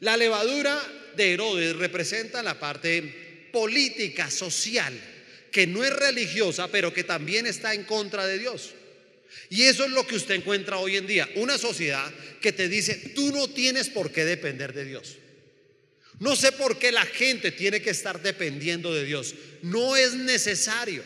[0.00, 0.80] La levadura
[1.16, 3.21] de Herodes representa la parte
[3.52, 4.92] política, social,
[5.50, 8.70] que no es religiosa, pero que también está en contra de Dios.
[9.50, 11.28] Y eso es lo que usted encuentra hoy en día.
[11.36, 12.10] Una sociedad
[12.40, 15.16] que te dice, tú no tienes por qué depender de Dios.
[16.18, 19.34] No sé por qué la gente tiene que estar dependiendo de Dios.
[19.62, 21.02] No es necesario.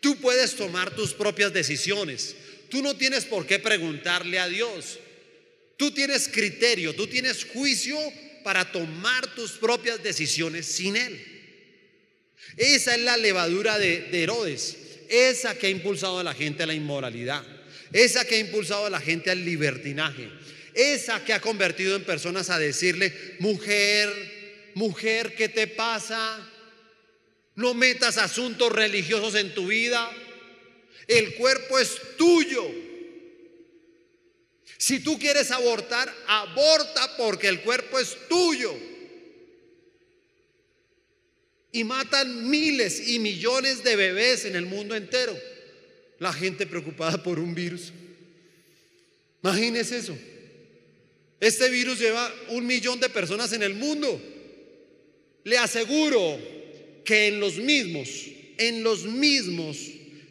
[0.00, 2.36] Tú puedes tomar tus propias decisiones.
[2.68, 4.98] Tú no tienes por qué preguntarle a Dios.
[5.76, 7.98] Tú tienes criterio, tú tienes juicio
[8.44, 11.29] para tomar tus propias decisiones sin Él.
[12.56, 14.76] Esa es la levadura de, Herodes
[15.08, 17.44] esa que ha impulsado a la gente a la inmoralidad,
[17.92, 20.30] esa que ha impulsado a la gente al libertinaje,
[20.72, 24.08] esa que ha convertido en personas a decirle, mujer,
[24.74, 26.48] mujer, ¿qué te pasa?
[27.56, 30.08] No metas asuntos religiosos en tu vida.
[31.08, 32.64] El cuerpo es tuyo.
[34.78, 38.89] Si tú quieres abortar, aborta porque el cuerpo es tuyo
[41.72, 45.36] y matan miles y millones de bebés en el mundo entero.
[46.18, 47.92] La gente preocupada por un virus.
[49.42, 50.16] Imagínese eso.
[51.40, 54.20] Este virus lleva un millón de personas en el mundo.
[55.44, 56.38] Le aseguro
[57.04, 58.08] que en los mismos,
[58.58, 59.78] en los mismos,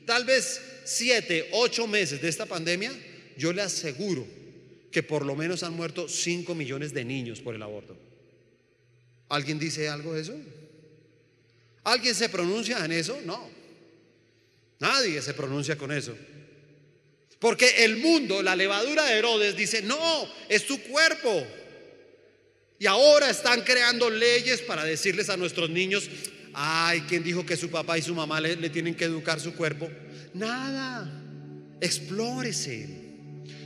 [0.06, 2.92] tal vez siete, ocho meses de esta pandemia,
[3.38, 4.28] yo le aseguro
[4.92, 7.98] que por lo menos han muerto cinco millones de niños por el aborto.
[9.30, 10.36] ¿Alguien dice algo de eso?
[11.90, 13.20] ¿Alguien se pronuncia en eso?
[13.26, 13.50] No.
[14.80, 16.16] Nadie se pronuncia con eso.
[17.40, 21.48] Porque el mundo, la levadura de Herodes dice, no, es tu cuerpo.
[22.78, 26.10] Y ahora están creando leyes para decirles a nuestros niños,
[26.54, 29.90] ay, ¿quién dijo que su papá y su mamá le, tienen que educar su cuerpo?
[30.34, 31.12] Nada.
[31.82, 32.88] Explórese,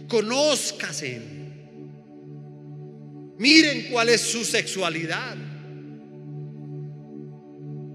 [0.08, 1.20] conózcase.
[3.38, 5.36] Miren cuál es su sexualidad.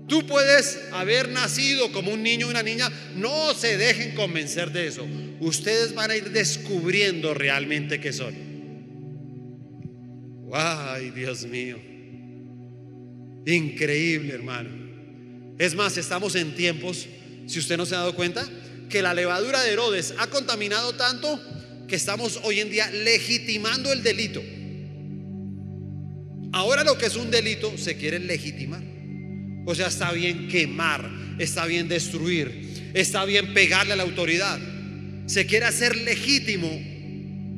[0.09, 4.87] Tú puedes haber nacido como un niño o una niña, no se dejen convencer de
[4.87, 5.07] eso.
[5.39, 8.35] Ustedes van a ir descubriendo realmente qué son.
[10.53, 11.79] Ay, Dios mío.
[13.45, 14.71] Increíble, hermano.
[15.59, 17.07] Es más, estamos en tiempos,
[17.47, 18.49] si usted no se ha dado cuenta,
[18.89, 21.39] que la levadura de Herodes ha contaminado tanto
[21.87, 24.43] que estamos hoy en día legitimando el delito.
[26.53, 28.97] Ahora lo que es un delito se quiere legitimar.
[29.69, 34.59] O sea, está bien quemar, está bien destruir, está bien pegarle a la autoridad.
[35.27, 36.71] Se quiere hacer legítimo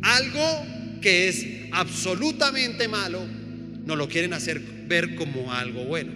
[0.03, 0.67] algo
[1.01, 3.25] que es absolutamente malo,
[3.87, 6.11] nos lo quieren hacer ver como algo bueno.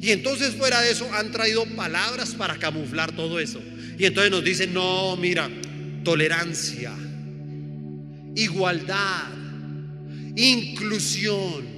[0.00, 3.60] Y entonces fuera de eso han traído palabras para camuflar todo eso.
[3.98, 5.50] Y entonces nos dicen, no, mira,
[6.04, 6.92] tolerancia,
[8.36, 9.28] igualdad,
[10.36, 11.71] inclusión.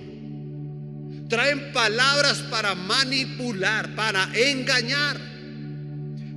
[1.35, 5.21] Traen palabras para manipular, para engañar.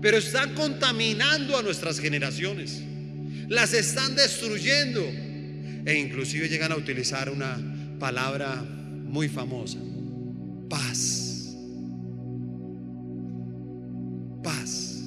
[0.02, 2.82] Pero están contaminando a nuestras generaciones.
[3.48, 5.02] Las están destruyendo.
[5.86, 7.60] E inclusive llegan a utilizar una
[8.00, 9.78] palabra muy famosa.
[10.68, 11.56] Paz.
[14.44, 15.04] Paz.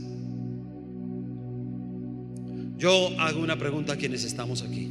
[2.77, 4.89] Yo hago una pregunta a quienes estamos aquí.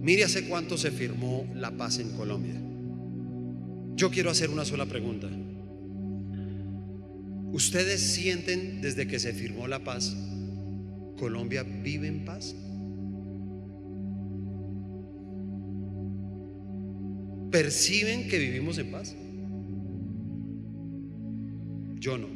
[0.00, 2.67] Mire hace cuánto se firmó la paz en Colombia.
[3.98, 5.28] Yo quiero hacer una sola pregunta.
[7.50, 10.16] ¿Ustedes sienten desde que se firmó la paz,
[11.18, 12.54] Colombia vive en paz?
[17.50, 19.16] ¿Perciben que vivimos en paz?
[21.98, 22.28] Yo no.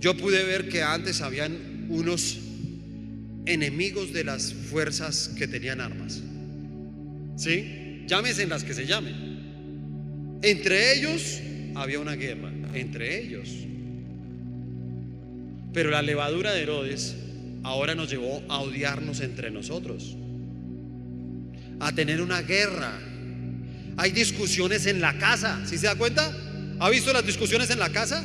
[0.00, 2.40] Yo pude ver que antes habían unos
[3.46, 6.24] enemigos de las fuerzas que tenían armas.
[7.36, 7.77] ¿Sí?
[8.08, 10.38] Llámese en las que se llamen.
[10.42, 11.40] Entre ellos
[11.74, 13.50] había una guerra, entre ellos.
[15.74, 17.16] Pero la levadura de Herodes
[17.62, 20.16] ahora nos llevó a odiarnos entre nosotros,
[21.80, 22.98] a tener una guerra.
[23.98, 26.34] Hay discusiones en la casa, ¿sí se da cuenta?
[26.80, 28.24] ¿Ha visto las discusiones en la casa?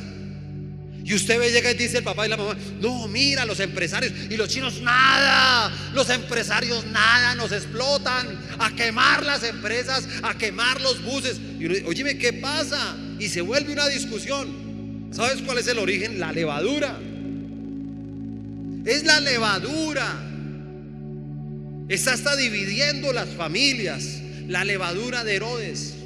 [1.04, 4.10] Y usted ve, llega y dice el papá y la mamá, no, mira, los empresarios
[4.30, 8.26] y los chinos nada, los empresarios nada, nos explotan,
[8.58, 11.38] a quemar las empresas, a quemar los buses.
[11.60, 12.96] Y uno dice, óyeme, ¿qué pasa?
[13.18, 15.10] Y se vuelve una discusión.
[15.12, 16.18] ¿Sabes cuál es el origen?
[16.18, 16.98] La levadura.
[18.86, 20.10] Es la levadura.
[21.90, 25.96] Está hasta dividiendo las familias, la levadura de Herodes.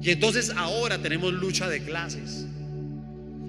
[0.00, 2.46] Y entonces ahora tenemos lucha de clases.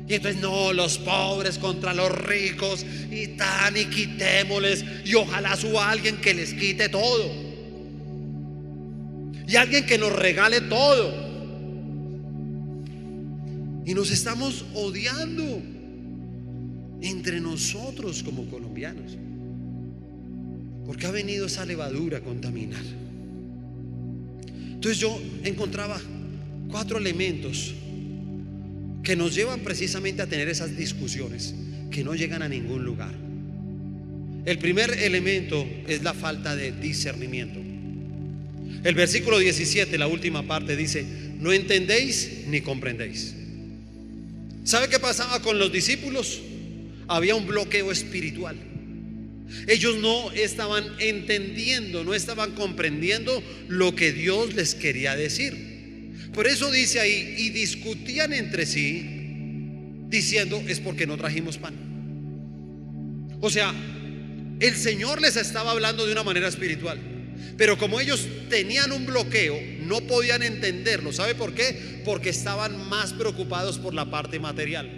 [0.10, 4.84] Y entonces, no, los pobres contra los ricos y tan y quitémosles.
[5.06, 7.32] Y ojalá suba alguien que les quite todo.
[9.48, 11.14] Y alguien que nos regale todo.
[13.86, 15.62] Y nos estamos odiando
[17.02, 19.16] entre nosotros como colombianos.
[20.88, 22.84] Porque ha venido esa levadura a contaminar.
[24.72, 26.02] Entonces yo encontraba
[26.72, 27.76] cuatro elementos
[29.04, 31.54] que nos llevan precisamente a tener esas discusiones
[31.92, 33.14] que no llegan a ningún lugar.
[34.46, 37.60] El primer elemento es la falta de discernimiento.
[38.84, 41.06] El versículo 17, la última parte, dice,
[41.40, 43.36] no entendéis ni comprendéis.
[44.64, 46.42] ¿Sabe qué pasaba con los discípulos?
[47.08, 48.56] Había un bloqueo espiritual.
[49.68, 55.69] Ellos no estaban entendiendo, no estaban comprendiendo lo que Dios les quería decir.
[56.34, 59.20] Por eso dice ahí, y discutían entre sí,
[60.08, 61.74] diciendo, es porque no trajimos pan.
[63.42, 63.74] O sea,
[64.60, 67.00] el Señor les estaba hablando de una manera espiritual.
[67.58, 71.12] Pero como ellos tenían un bloqueo, no podían entenderlo.
[71.14, 72.02] ¿Sabe por qué?
[72.06, 74.90] Porque estaban más preocupados por la parte material.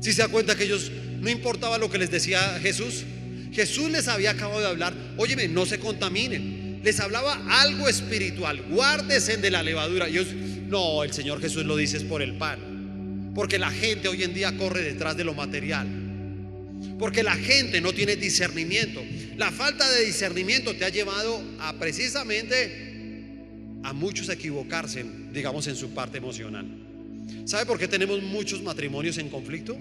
[0.00, 3.04] Si se da cuenta que ellos no importaba lo que les decía Jesús,
[3.52, 6.61] Jesús les había acabado de hablar, óyeme, no se contaminen.
[6.82, 10.08] Les hablaba algo espiritual, guárdese de la levadura.
[10.08, 10.28] Y ellos,
[10.68, 13.32] no, el Señor Jesús lo dice es por el pan.
[13.34, 15.86] Porque la gente hoy en día corre detrás de lo material.
[16.98, 19.02] Porque la gente no tiene discernimiento.
[19.36, 22.92] La falta de discernimiento te ha llevado a precisamente
[23.84, 26.66] a muchos equivocarse, digamos, en su parte emocional.
[27.44, 29.76] ¿Sabe por qué tenemos muchos matrimonios en conflicto?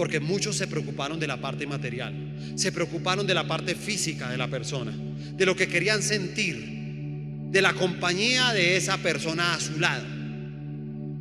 [0.00, 2.14] Porque muchos se preocuparon de la parte material,
[2.54, 4.94] se preocuparon de la parte física de la persona,
[5.36, 6.56] de lo que querían sentir,
[7.50, 10.06] de la compañía de esa persona a su lado,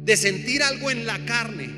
[0.06, 1.70] de sentir algo en la carne.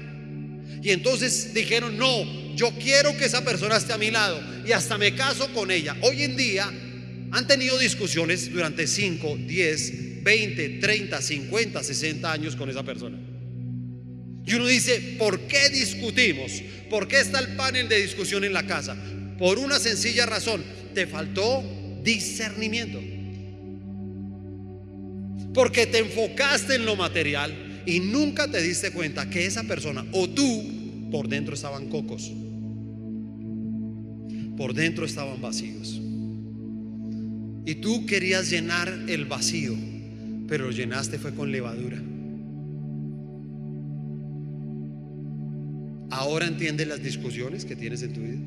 [0.84, 5.00] Y entonces dijeron, no, yo quiero que esa persona esté a mi lado y hasta
[5.00, 5.98] me caso con ella.
[6.02, 6.72] Hoy en día
[7.32, 13.18] han tenido discusiones durante 5, 10, 20, 30, 50, 60 años con esa persona.
[14.46, 16.62] Y uno dice, ¿por qué discutimos?
[16.92, 18.98] ¿Por qué está el panel de discusión en la casa?
[19.40, 20.62] Por una sencilla razón,
[20.94, 21.64] te faltó
[22.04, 23.00] discernimiento.
[25.54, 30.30] Porque te enfocaste en lo material y nunca te diste cuenta que esa persona o
[30.30, 32.30] tú por dentro estaban cocos.
[34.58, 35.98] Por dentro estaban vacíos.
[37.66, 39.76] Y tú querías llenar el vacío,
[40.46, 42.02] pero lo llenaste fue con levadura.
[46.32, 48.40] Ahora entiendes las discusiones que tienes en tu vida.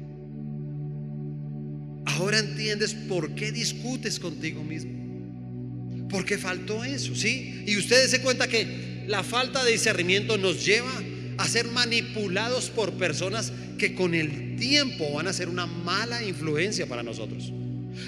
[2.06, 6.08] Ahora entiendes por qué discutes contigo mismo.
[6.08, 7.62] Porque faltó eso, ¿sí?
[7.66, 10.90] Y ustedes se cuenta que la falta de discernimiento nos lleva
[11.36, 16.86] a ser manipulados por personas que con el tiempo van a ser una mala influencia
[16.86, 17.52] para nosotros.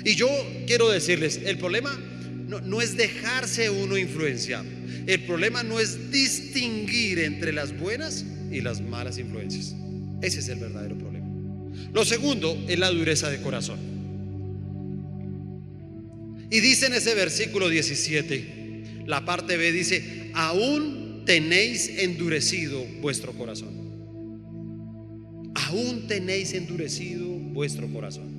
[0.07, 0.31] Y yo
[0.67, 2.01] quiero decirles, el problema
[2.49, 4.65] no, no, es dejarse uno influenciar.
[5.07, 9.75] El problema no es distinguir entre las buenas y las malas influencias.
[10.23, 11.27] Ese es el verdadero problema.
[11.93, 13.79] Lo segundo es la dureza de corazón.
[16.51, 23.75] Y dice en ese versículo 17, la parte B dice, aún tenéis endurecido vuestro corazón.
[25.55, 28.37] Aún tenéis endurecido vuestro corazón.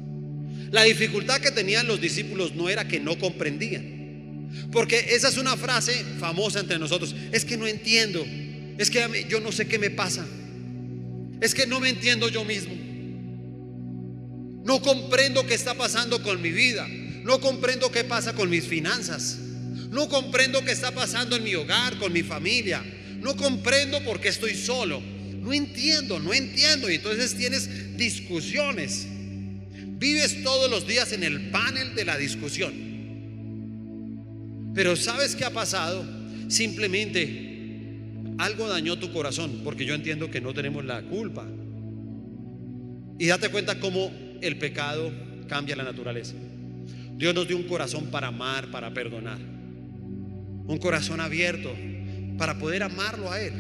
[0.72, 4.47] La dificultad que tenían los discípulos no era que no comprendían.
[4.72, 7.16] Porque esa es una frase famosa entre nosotros.
[7.32, 8.26] Es que no entiendo.
[8.78, 10.26] Es que yo no sé qué me pasa.
[11.42, 12.76] Es que no me entiendo yo mismo.
[14.64, 16.88] No comprendo qué está pasando con mi vida.
[17.24, 19.38] No comprendo qué pasa con mis finanzas.
[19.90, 22.84] No comprendo qué está pasando en mi hogar, con mi familia.
[23.20, 25.02] No comprendo por qué estoy solo.
[25.02, 26.90] No entiendo, no entiendo.
[26.90, 29.08] Y entonces tienes discusiones.
[30.00, 32.74] Vives todos los días en el panel de la discusión.
[34.76, 36.06] Pero ¿sabes qué ha pasado?
[36.50, 37.47] Simplemente
[38.38, 41.46] algo dañó tu corazón, porque yo entiendo que no tenemos la culpa.
[43.20, 44.12] Y date cuenta cómo
[44.42, 45.12] el pecado
[45.48, 46.36] cambia la naturaleza.
[47.16, 49.40] Dios nos dio un corazón para amar, para perdonar.
[49.40, 51.74] Un corazón abierto
[52.38, 53.54] para poder amarlo a Él.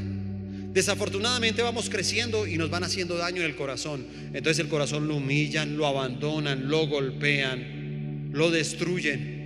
[0.73, 4.05] Desafortunadamente vamos creciendo y nos van haciendo daño en el corazón.
[4.33, 9.36] Entonces el corazón lo humillan, lo abandonan, lo golpean, lo destruyen.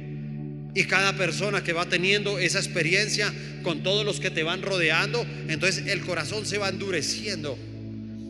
[0.73, 5.25] Y cada persona que va teniendo esa experiencia con todos los que te van rodeando,
[5.47, 7.57] entonces el corazón se va endureciendo.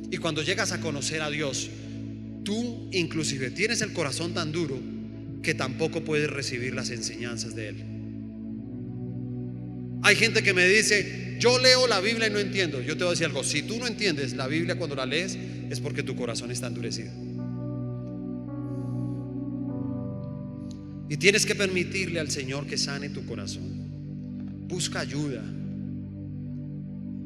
[0.09, 1.69] Y cuando llegas a conocer a Dios,
[2.43, 4.79] tú inclusive tienes el corazón tan duro
[5.43, 7.75] que tampoco puedes recibir las enseñanzas de Él.
[10.03, 12.81] Hay gente que me dice, yo leo la Biblia y no entiendo.
[12.81, 15.37] Yo te voy a decir algo, si tú no entiendes la Biblia cuando la lees,
[15.69, 17.11] es porque tu corazón está endurecido.
[21.11, 23.91] Y tienes que permitirle al Señor que sane tu corazón.
[24.67, 25.43] Busca ayuda.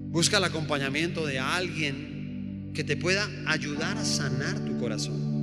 [0.10, 5.36] Busca el acompañamiento de alguien que te pueda ayudar a sanar tu corazón.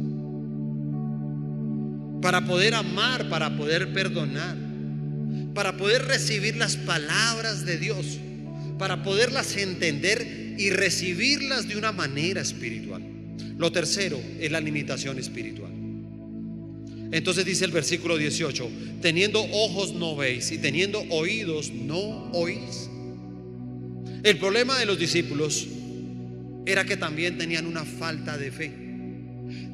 [2.20, 4.72] Para poder amar, para poder perdonar
[5.54, 8.18] para poder recibir las palabras de Dios,
[8.78, 13.02] para poderlas entender y recibirlas de una manera espiritual.
[13.58, 15.81] Lo tercero es la limitación espiritual.
[17.12, 18.70] Entonces dice el versículo 18,
[19.02, 22.88] teniendo ojos no veis y teniendo oídos no oís.
[24.22, 25.68] El problema de los discípulos
[26.64, 28.72] era que también tenían una falta de fe.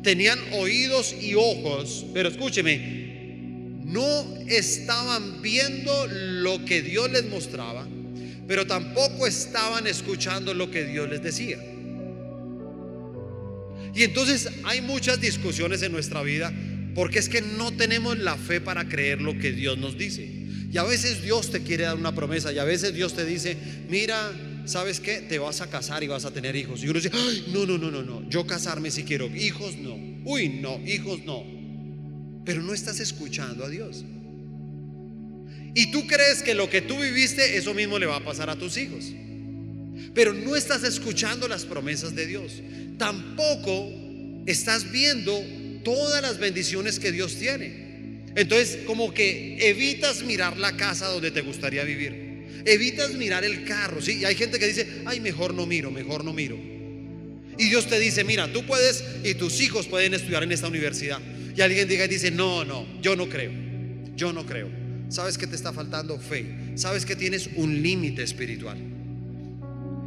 [0.03, 7.87] Tenían oídos y ojos, pero escúcheme, no estaban viendo lo que Dios les mostraba,
[8.49, 11.59] pero tampoco estaban escuchando lo que Dios les decía.
[13.95, 16.53] Y entonces hay muchas discusiones en nuestra vida
[16.95, 20.29] porque es que no tenemos la fe para creer lo que Dios nos dice.
[20.71, 23.57] Y a veces Dios te quiere dar una promesa y a veces Dios te dice,
[23.89, 24.33] mira,
[24.67, 25.21] ¿sabes qué?
[25.21, 26.83] Te vas a casar y vas a tener hijos.
[26.83, 27.11] Y uno dice,
[27.49, 29.97] no, no, no, no, no, yo casarme si quiero, hijos no.
[30.25, 31.59] Uy, no, hijos no
[32.49, 34.07] pero no estás escuchando a Dios.
[35.75, 38.57] Y tú crees que lo que tú viviste, eso mismo le va a pasar a
[38.57, 39.13] tus hijos.
[40.15, 42.63] Pero no estás escuchando las promesas de Dios.
[42.97, 43.91] Tampoco
[44.47, 45.39] estás viendo
[45.83, 47.89] todas las bendiciones que Dios tiene.
[48.35, 52.63] Entonces, como que evitas mirar la casa donde te gustaría vivir.
[52.65, 54.19] Evitas mirar el carro, ¿sí?
[54.19, 56.57] Y hay gente que dice, ay, mejor no miro, mejor no miro.
[57.59, 61.21] Y Dios te dice, mira, tú puedes y tus hijos pueden estudiar en esta universidad.
[61.57, 63.51] Y alguien diga y dice, no, no, yo no creo,
[64.15, 64.69] yo no creo.
[65.09, 66.47] ¿Sabes que te está faltando fe?
[66.77, 68.79] ¿Sabes que tienes un límite espiritual?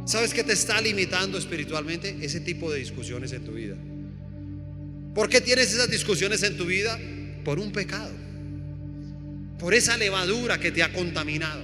[0.06, 3.76] ¿Sabes que te está limitando espiritualmente ese tipo de discusiones en tu vida?
[5.14, 6.98] ¿Por qué tienes esas discusiones en tu vida?
[7.44, 8.12] Por un pecado.
[9.58, 11.62] Por esa levadura que te ha contaminado.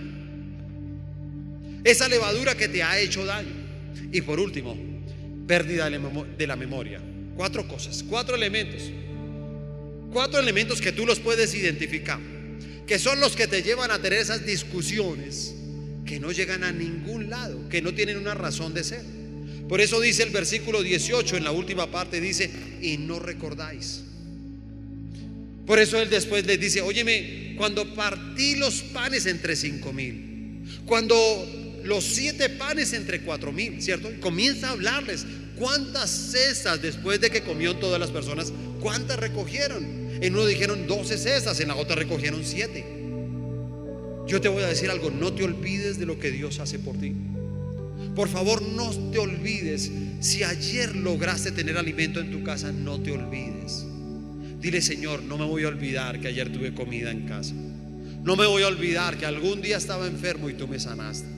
[1.84, 3.54] Esa levadura que te ha hecho daño.
[4.12, 4.76] Y por último,
[5.46, 7.00] pérdida de la memoria.
[7.36, 8.90] Cuatro cosas, cuatro elementos
[10.12, 12.18] Cuatro elementos que tú los puedes identificar,
[12.86, 15.54] que son los que te llevan a tener esas discusiones
[16.06, 19.02] que no llegan a ningún lado, que no tienen una razón de ser.
[19.68, 22.50] Por eso dice el versículo 18 en la última parte, dice,
[22.80, 24.02] y no recordáis.
[25.66, 31.16] Por eso él después les dice, óyeme, cuando partí los panes entre cinco mil, cuando
[31.84, 34.10] los siete panes entre cuatro mil, ¿cierto?
[34.20, 35.26] Comienza a hablarles
[35.58, 39.84] cuántas cestas después de que comió todas las personas, cuántas recogieron.
[40.22, 42.84] En uno dijeron 12 cestas, en la otra recogieron 7.
[44.26, 46.96] Yo te voy a decir algo, no te olvides de lo que Dios hace por
[46.96, 47.14] ti.
[48.18, 49.92] Por favor, no te olvides.
[50.18, 53.86] Si ayer lograste tener alimento en tu casa, no te olvides.
[54.60, 57.54] Dile, Señor, no me voy a olvidar que ayer tuve comida en casa.
[58.24, 61.28] No me voy a olvidar que algún día estaba enfermo y tú me sanaste.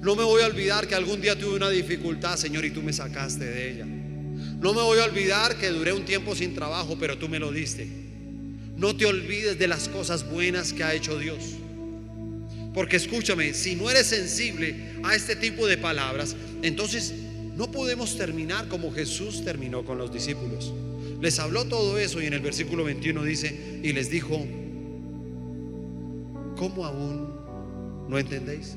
[0.00, 2.94] No me voy a olvidar que algún día tuve una dificultad, Señor, y tú me
[2.94, 3.84] sacaste de ella.
[3.84, 7.52] No me voy a olvidar que duré un tiempo sin trabajo, pero tú me lo
[7.52, 7.86] diste.
[8.74, 11.56] No te olvides de las cosas buenas que ha hecho Dios.
[12.72, 17.12] Porque escúchame, si no eres sensible a este tipo de palabras, entonces
[17.56, 20.72] no podemos terminar como Jesús terminó con los discípulos.
[21.20, 24.46] Les habló todo eso y en el versículo 21 dice, y les dijo,
[26.56, 27.28] ¿cómo aún
[28.08, 28.76] no entendéis?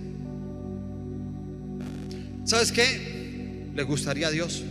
[2.46, 3.70] ¿Sabes qué?
[3.74, 4.64] Le gustaría a Dios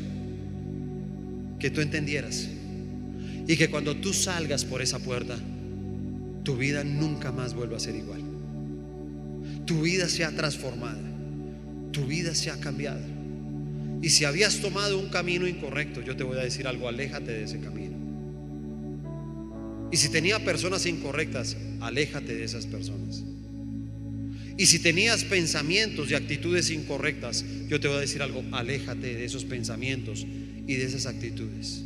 [1.58, 2.48] que tú entendieras
[3.46, 5.38] y que cuando tú salgas por esa puerta,
[6.42, 8.31] tu vida nunca más vuelva a ser igual.
[9.66, 11.00] Tu vida sea transformada,
[11.92, 13.02] tu vida sea cambiada.
[14.02, 17.44] Y si habías tomado un camino incorrecto, yo te voy a decir algo, aléjate de
[17.44, 17.96] ese camino.
[19.92, 23.22] Y si tenía personas incorrectas, aléjate de esas personas.
[24.56, 29.24] Y si tenías pensamientos y actitudes incorrectas, yo te voy a decir algo, aléjate de
[29.24, 30.26] esos pensamientos
[30.66, 31.84] y de esas actitudes.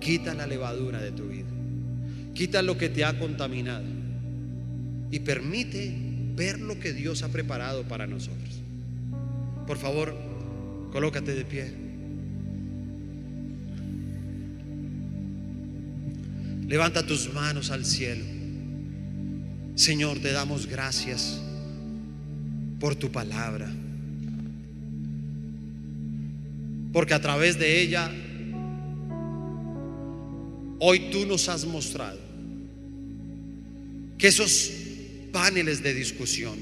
[0.00, 1.48] Quita la levadura de tu vida.
[2.34, 3.84] Quita lo que te ha contaminado.
[5.10, 5.94] Y permite
[6.34, 8.60] ver lo que Dios ha preparado para nosotros.
[9.66, 10.14] Por favor,
[10.92, 11.72] colócate de pie.
[16.68, 18.24] Levanta tus manos al cielo.
[19.74, 21.40] Señor, te damos gracias
[22.80, 23.70] por tu palabra.
[26.92, 28.10] Porque a través de ella,
[30.78, 32.18] hoy tú nos has mostrado
[34.16, 34.83] que esos
[35.34, 36.54] paneles de discusión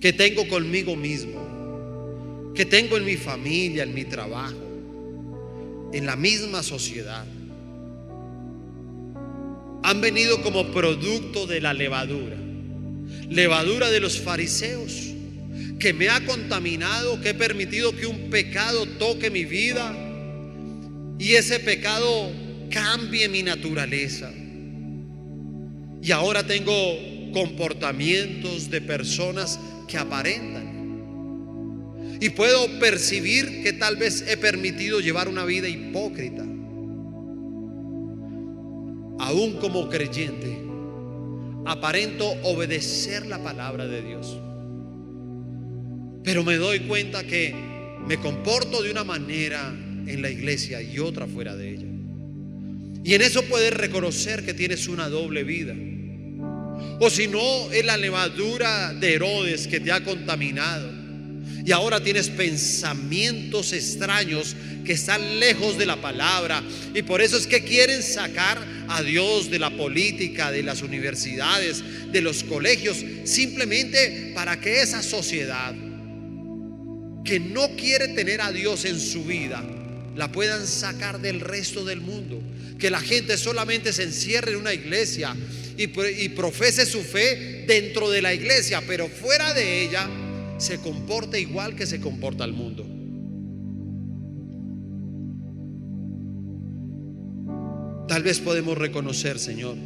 [0.00, 6.62] que tengo conmigo mismo, que tengo en mi familia, en mi trabajo, en la misma
[6.62, 7.24] sociedad,
[9.82, 12.36] han venido como producto de la levadura.
[13.30, 14.92] Levadura de los fariseos,
[15.78, 19.96] que me ha contaminado, que he permitido que un pecado toque mi vida
[21.18, 22.30] y ese pecado
[22.70, 24.30] cambie mi naturaleza.
[26.02, 26.72] Y ahora tengo
[27.32, 30.70] comportamientos de personas que aparentan.
[32.20, 36.44] Y puedo percibir que tal vez he permitido llevar una vida hipócrita
[39.20, 40.56] aún como creyente,
[41.66, 44.38] aparento obedecer la palabra de Dios.
[46.24, 47.54] Pero me doy cuenta que
[48.06, 49.68] me comporto de una manera
[50.06, 51.86] en la iglesia y otra fuera de ella.
[53.04, 55.74] Y en eso puedes reconocer que tienes una doble vida.
[56.98, 61.00] O si no, es la levadura de Herodes que te ha contaminado.
[61.64, 66.62] Y ahora tienes pensamientos extraños que están lejos de la palabra.
[66.94, 68.58] Y por eso es que quieren sacar
[68.88, 75.02] a Dios de la política, de las universidades, de los colegios, simplemente para que esa
[75.02, 75.74] sociedad
[77.24, 79.62] que no quiere tener a Dios en su vida,
[80.16, 82.42] la puedan sacar del resto del mundo.
[82.78, 85.36] Que la gente solamente se encierre en una iglesia
[85.82, 90.08] y, profese su fe dentro de la iglesia, pero fuera de ella
[90.58, 92.86] se comporte igual que se comporta el mundo.
[98.06, 99.76] Tal vez podemos reconocer, Señor,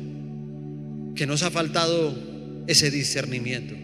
[1.14, 3.74] que nos ha faltado ese discernimiento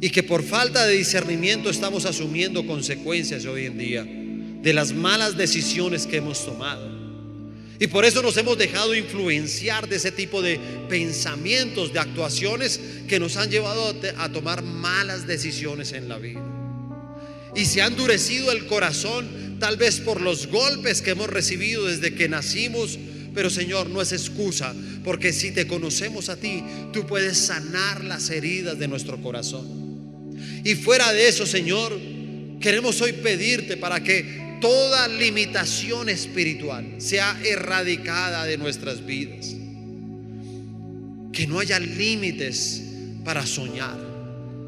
[0.00, 5.36] y que por falta de discernimiento estamos asumiendo consecuencias hoy en día de las malas
[5.36, 6.89] decisiones que hemos tomado.
[7.80, 12.78] Y por eso nos hemos dejado influenciar de ese tipo de pensamientos, de actuaciones
[13.08, 16.42] que nos han llevado a tomar malas decisiones en la vida.
[17.56, 22.14] Y se ha endurecido el corazón tal vez por los golpes que hemos recibido desde
[22.14, 22.98] que nacimos
[23.34, 24.74] pero Señor, no es excusa,
[25.04, 26.62] porque si te conocemos a ti,
[26.92, 29.66] tú puedes sanar las heridas de nuestro corazón.
[30.64, 31.98] Y fuera de eso, Señor,
[32.60, 39.54] queremos hoy pedirte para que toda limitación espiritual sea erradicada de nuestras vidas.
[41.32, 42.82] Que no haya límites
[43.24, 43.98] para soñar,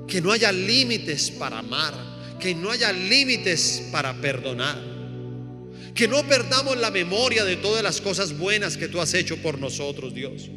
[0.08, 1.94] que no haya límites para amar,
[2.40, 4.92] que no haya límites para perdonar
[5.94, 9.58] que no perdamos la memoria de todas las cosas buenas que tú has hecho por
[9.58, 10.50] nosotros, Dios.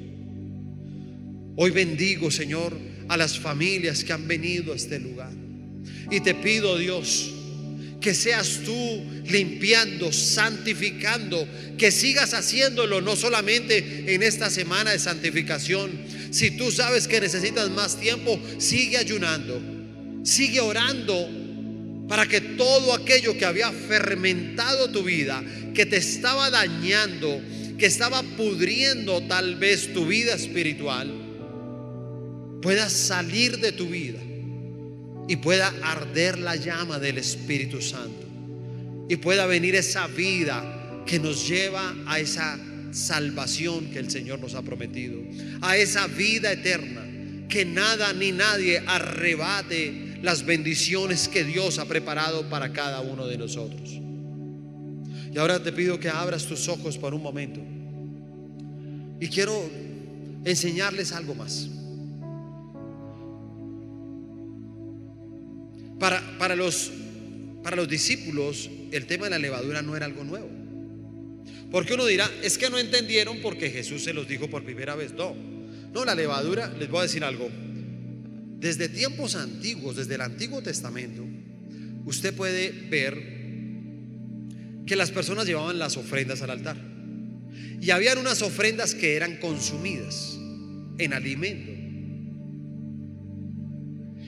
[1.57, 2.77] Hoy bendigo, Señor,
[3.07, 5.31] a las familias que han venido a este lugar.
[6.09, 7.31] Y te pido, Dios,
[8.05, 15.91] que seas tú limpiando, santificando, que sigas haciéndolo no solamente en esta semana de santificación.
[16.29, 19.59] Si tú sabes que necesitas más tiempo, sigue ayunando,
[20.23, 21.27] sigue orando
[22.07, 25.43] para que todo aquello que había fermentado tu vida,
[25.73, 27.41] que te estaba dañando,
[27.79, 31.11] que estaba pudriendo tal vez tu vida espiritual,
[32.61, 34.19] pueda salir de tu vida
[35.27, 38.25] y pueda arder la llama del Espíritu Santo
[39.09, 42.57] y pueda venir esa vida que nos lleva a esa
[42.91, 45.19] salvación que el Señor nos ha prometido,
[45.61, 47.05] a esa vida eterna,
[47.47, 53.37] que nada ni nadie arrebate las bendiciones que Dios ha preparado para cada uno de
[53.37, 54.01] nosotros.
[55.31, 57.59] Y ahora te pido que abras tus ojos por un momento.
[59.19, 59.69] Y quiero
[60.45, 61.69] enseñarles algo más.
[65.99, 66.91] Para, para, los,
[67.63, 70.49] para los discípulos el tema de la levadura no era algo nuevo.
[71.71, 75.13] Porque uno dirá, es que no entendieron porque Jesús se los dijo por primera vez.
[75.13, 75.35] No,
[75.93, 77.49] no, la levadura, les voy a decir algo.
[78.59, 81.25] Desde tiempos antiguos, desde el Antiguo Testamento,
[82.05, 83.35] usted puede ver
[84.85, 86.77] que las personas llevaban las ofrendas al altar.
[87.81, 90.37] Y habían unas ofrendas que eran consumidas
[90.97, 91.74] en alimento.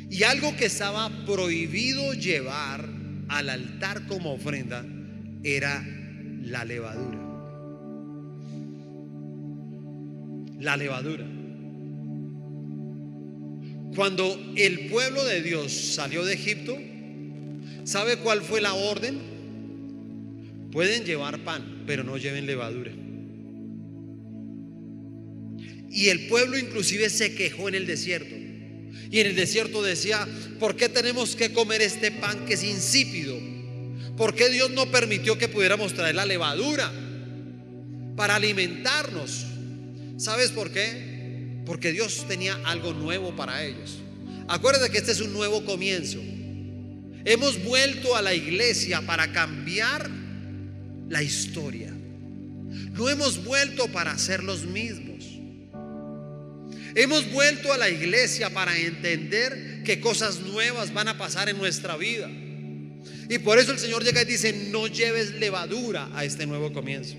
[0.10, 2.88] Y algo que estaba prohibido llevar
[3.28, 4.86] al altar como ofrenda
[5.44, 5.86] era
[6.42, 7.20] la levadura.
[10.60, 11.26] La levadura.
[13.96, 16.78] Cuando el pueblo de Dios salió de Egipto,
[17.84, 19.20] ¿sabe cuál fue la orden?
[20.72, 22.92] Pueden llevar pan, pero no lleven levadura.
[25.90, 28.47] Y el pueblo inclusive se quejó en el desierto.
[29.10, 30.28] Y en el desierto decía,
[30.60, 33.38] ¿por qué tenemos que comer este pan que es insípido?
[34.18, 36.92] ¿Por qué Dios no permitió que pudiéramos traer la levadura
[38.16, 39.46] para alimentarnos?
[40.18, 41.62] ¿Sabes por qué?
[41.66, 44.00] Porque Dios tenía algo nuevo para ellos.
[44.48, 46.20] Acuérdate que este es un nuevo comienzo.
[47.26, 50.10] Hemos vuelto a la iglesia para cambiar
[51.10, 51.94] la historia.
[52.94, 55.07] No hemos vuelto para ser los mismos.
[56.98, 61.96] Hemos vuelto a la iglesia para entender que cosas nuevas van a pasar en nuestra
[61.96, 62.28] vida.
[63.30, 67.16] Y por eso el Señor llega y dice, no lleves levadura a este nuevo comienzo.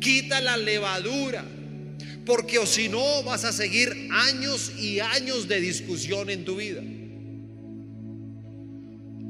[0.00, 1.44] Quita la levadura,
[2.24, 6.82] porque o si no vas a seguir años y años de discusión en tu vida.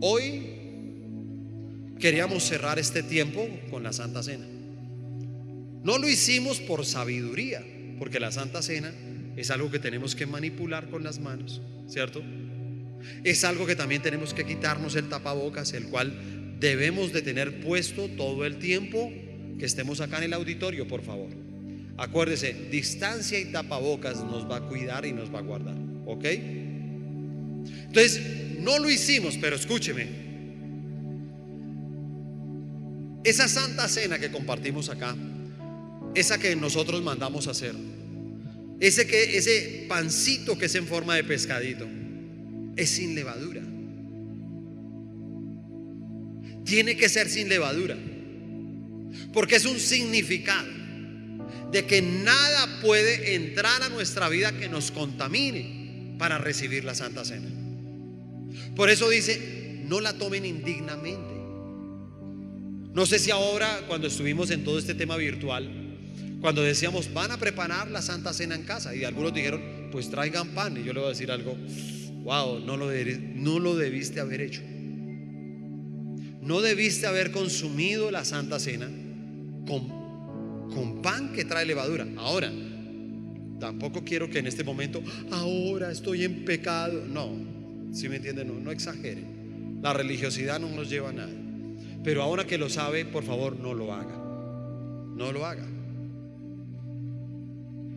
[0.00, 0.54] Hoy
[2.00, 4.46] queríamos cerrar este tiempo con la Santa Cena.
[5.82, 7.62] No lo hicimos por sabiduría,
[7.98, 8.92] porque la Santa Cena
[9.36, 12.22] es algo que tenemos que manipular con las manos, ¿cierto?
[13.22, 18.08] Es algo que también tenemos que quitarnos el tapabocas, el cual debemos de tener puesto
[18.08, 19.12] todo el tiempo
[19.58, 21.30] que estemos acá en el auditorio, por favor.
[21.98, 25.76] Acuérdese, distancia y tapabocas nos va a cuidar y nos va a guardar,
[26.06, 26.24] ¿ok?
[27.86, 28.20] Entonces,
[28.60, 30.26] no lo hicimos, pero escúcheme.
[33.24, 35.16] Esa santa cena que compartimos acá,
[36.16, 37.74] esa que nosotros mandamos hacer,
[38.80, 41.86] ese, que, ese pancito que es en forma de pescadito,
[42.76, 43.62] es sin levadura.
[46.64, 47.96] Tiene que ser sin levadura.
[49.32, 50.66] Porque es un significado
[51.70, 57.24] de que nada puede entrar a nuestra vida que nos contamine para recibir la Santa
[57.24, 57.48] Cena.
[58.74, 61.34] Por eso dice, no la tomen indignamente.
[62.92, 65.85] No sé si ahora, cuando estuvimos en todo este tema virtual,
[66.46, 70.50] cuando decíamos, van a preparar la Santa Cena en casa, y algunos dijeron, pues traigan
[70.50, 71.56] pan, y yo le voy a decir algo,
[72.22, 72.88] wow, no lo,
[73.34, 74.62] no lo debiste haber hecho.
[76.40, 78.88] No debiste haber consumido la Santa Cena
[79.66, 82.06] con, con pan que trae levadura.
[82.16, 82.52] Ahora,
[83.58, 87.04] tampoco quiero que en este momento, ahora estoy en pecado.
[87.08, 87.28] No,
[87.92, 89.80] si me entienden, no, no exageren.
[89.82, 91.34] La religiosidad no nos lleva a nada.
[92.04, 94.14] Pero ahora que lo sabe, por favor, no lo haga.
[95.16, 95.66] No lo haga.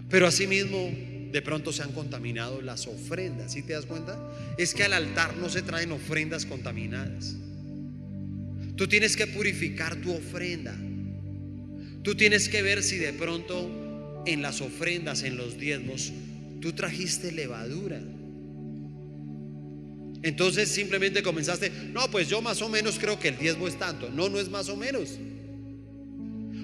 [0.10, 0.92] Pero asimismo,
[1.32, 3.54] de pronto se han contaminado las ofrendas.
[3.54, 4.18] ¿Sí te das cuenta?
[4.58, 7.36] Es que al altar no se traen ofrendas contaminadas.
[8.76, 10.76] Tú tienes que purificar tu ofrenda.
[12.02, 16.12] Tú tienes que ver si de pronto en las ofrendas, en los diezmos,
[16.62, 18.02] tú trajiste levadura.
[20.22, 24.10] Entonces simplemente comenzaste, no, pues yo más o menos creo que el diezmo es tanto.
[24.10, 25.18] No, no es más o menos.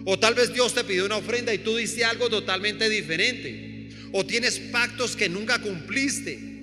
[0.06, 3.90] O tal vez Dios te pidió una ofrenda y tú diste algo totalmente diferente.
[4.12, 6.56] O tienes pactos que nunca cumpliste.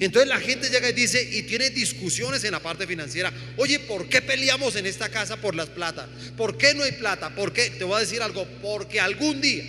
[0.00, 3.32] Entonces la gente llega y dice, y tiene discusiones en la parte financiera.
[3.56, 6.08] Oye, ¿por qué peleamos en esta casa por las plata?
[6.36, 7.34] ¿Por qué no hay plata?
[7.34, 7.70] ¿Por qué?
[7.70, 9.64] Te voy a decir algo, porque algún día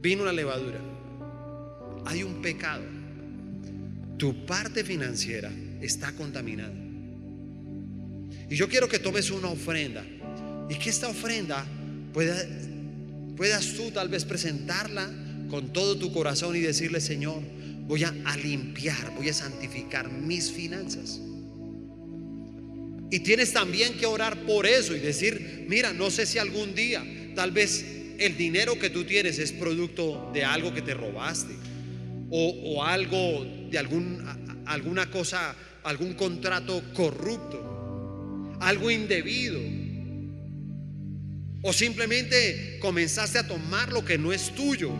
[0.00, 0.78] vino una levadura.
[2.04, 2.84] Hay un pecado.
[4.18, 5.50] Tu parte financiera
[5.80, 6.74] está contaminada.
[8.48, 10.04] Y yo quiero que tomes una ofrenda
[10.68, 11.64] y que esta ofrenda
[12.12, 12.36] pueda,
[13.36, 15.08] puedas tú tal vez presentarla
[15.48, 17.42] con todo tu corazón y decirle, Señor,
[17.86, 18.12] voy a,
[18.42, 21.20] limpiar, voy a santificar mis finanzas.
[23.10, 27.04] Y tienes también que orar por eso y decir, mira, no sé si algún día,
[27.36, 27.84] tal vez
[28.18, 31.54] el dinero que tú tienes es producto de algo que te robaste
[32.30, 34.20] o, o algo de algún,
[34.66, 35.54] alguna cosa,
[35.84, 39.60] algún contrato corrupto, algo indebido.
[41.66, 44.92] O simplemente comenzaste a tomar lo que no es tuyo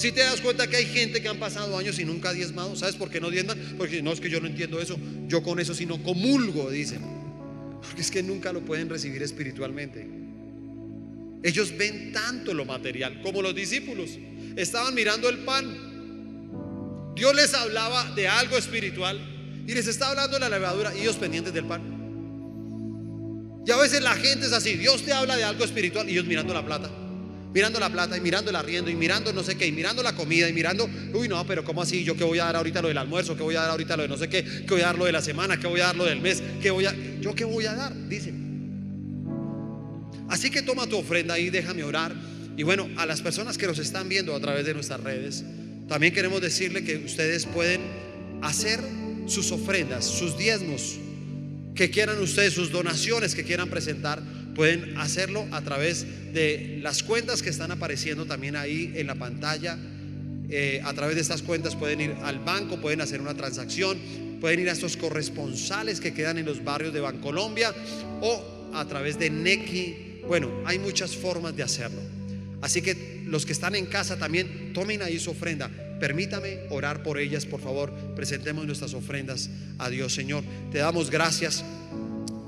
[0.00, 2.74] si te das cuenta que hay gente que han pasado años y nunca ha diezmado,
[2.74, 3.58] ¿sabes por qué no diezman?
[3.76, 4.98] Porque no es que yo no entiendo eso,
[5.28, 7.02] yo con eso sino comulgo, dicen.
[7.82, 10.08] Porque es que nunca lo pueden recibir espiritualmente.
[11.42, 14.18] Ellos ven tanto lo material como los discípulos.
[14.56, 17.12] Estaban mirando el pan.
[17.14, 19.20] Dios les hablaba de algo espiritual
[19.66, 21.99] y les está hablando de la levadura y ellos pendientes del pan.
[23.66, 26.26] Y a veces la gente es así, Dios te habla de algo espiritual y ellos
[26.26, 26.90] mirando la plata
[27.52, 30.14] mirando la plata y mirando el arriendo y mirando no sé qué y mirando la
[30.14, 32.04] comida y mirando, uy no, pero ¿cómo así?
[32.04, 33.36] ¿Yo qué voy a dar ahorita lo del almuerzo?
[33.36, 34.44] ¿Qué voy a dar ahorita lo de no sé qué?
[34.44, 35.58] ¿Qué voy a dar lo de la semana?
[35.58, 36.42] ¿Qué voy a dar lo del mes?
[36.62, 38.08] ¿Qué voy a, ¿Yo qué voy a dar?
[38.08, 38.32] Dice.
[40.28, 42.14] Así que toma tu ofrenda y déjame orar.
[42.56, 45.44] Y bueno, a las personas que nos están viendo a través de nuestras redes,
[45.88, 47.80] también queremos decirle que ustedes pueden
[48.42, 48.80] hacer
[49.26, 50.98] sus ofrendas, sus diezmos,
[51.74, 54.22] que quieran ustedes, sus donaciones que quieran presentar
[54.54, 59.78] Pueden hacerlo a través de las cuentas que están apareciendo también ahí en la pantalla.
[60.48, 63.98] Eh, a través de estas cuentas pueden ir al banco, pueden hacer una transacción,
[64.40, 67.72] pueden ir a estos corresponsales que quedan en los barrios de Bancolombia
[68.20, 70.20] o a través de Nequi.
[70.26, 72.00] Bueno, hay muchas formas de hacerlo.
[72.60, 75.70] Así que los que están en casa también tomen ahí su ofrenda.
[76.00, 77.92] Permítame orar por ellas, por favor.
[78.16, 80.42] Presentemos nuestras ofrendas a Dios, Señor.
[80.72, 81.64] Te damos gracias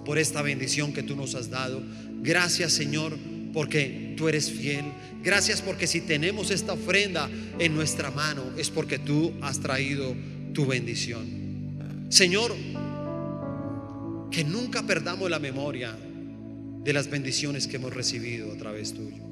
[0.05, 1.83] por esta bendición que tú nos has dado.
[2.23, 3.17] Gracias Señor
[3.53, 4.85] porque tú eres fiel.
[5.23, 7.29] Gracias porque si tenemos esta ofrenda
[7.59, 10.15] en nuestra mano es porque tú has traído
[10.53, 12.07] tu bendición.
[12.09, 12.55] Señor,
[14.31, 15.97] que nunca perdamos la memoria
[16.85, 19.32] de las bendiciones que hemos recibido a través tuyo.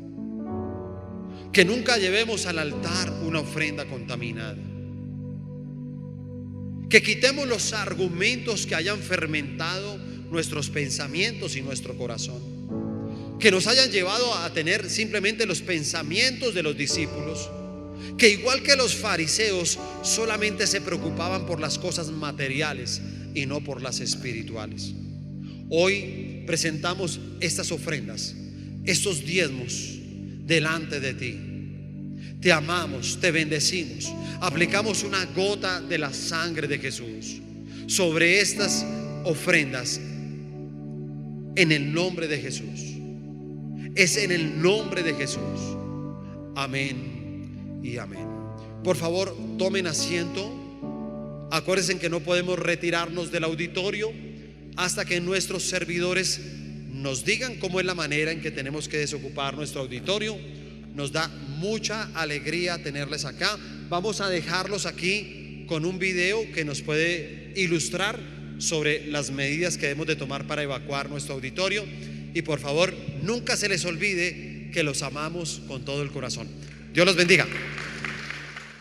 [1.52, 4.56] Que nunca llevemos al altar una ofrenda contaminada.
[6.88, 9.98] Que quitemos los argumentos que hayan fermentado
[10.30, 13.38] nuestros pensamientos y nuestro corazón.
[13.40, 17.50] Que nos hayan llevado a tener simplemente los pensamientos de los discípulos.
[18.16, 23.00] Que igual que los fariseos solamente se preocupaban por las cosas materiales
[23.34, 24.92] y no por las espirituales.
[25.68, 28.34] Hoy presentamos estas ofrendas,
[28.84, 29.99] estos diezmos
[30.50, 31.38] delante de ti.
[32.40, 34.12] Te amamos, te bendecimos.
[34.40, 37.40] Aplicamos una gota de la sangre de Jesús
[37.86, 38.84] sobre estas
[39.24, 40.00] ofrendas
[41.54, 42.80] en el nombre de Jesús.
[43.94, 45.60] Es en el nombre de Jesús.
[46.56, 48.26] Amén y amén.
[48.82, 51.48] Por favor, tomen asiento.
[51.52, 54.10] Acuérdense que no podemos retirarnos del auditorio
[54.76, 56.40] hasta que nuestros servidores
[57.00, 60.36] nos digan cómo es la manera en que tenemos que desocupar nuestro auditorio.
[60.94, 63.58] Nos da mucha alegría tenerles acá.
[63.88, 68.20] Vamos a dejarlos aquí con un video que nos puede ilustrar
[68.58, 71.84] sobre las medidas que debemos de tomar para evacuar nuestro auditorio.
[72.34, 76.48] Y por favor, nunca se les olvide que los amamos con todo el corazón.
[76.92, 77.46] Dios los bendiga.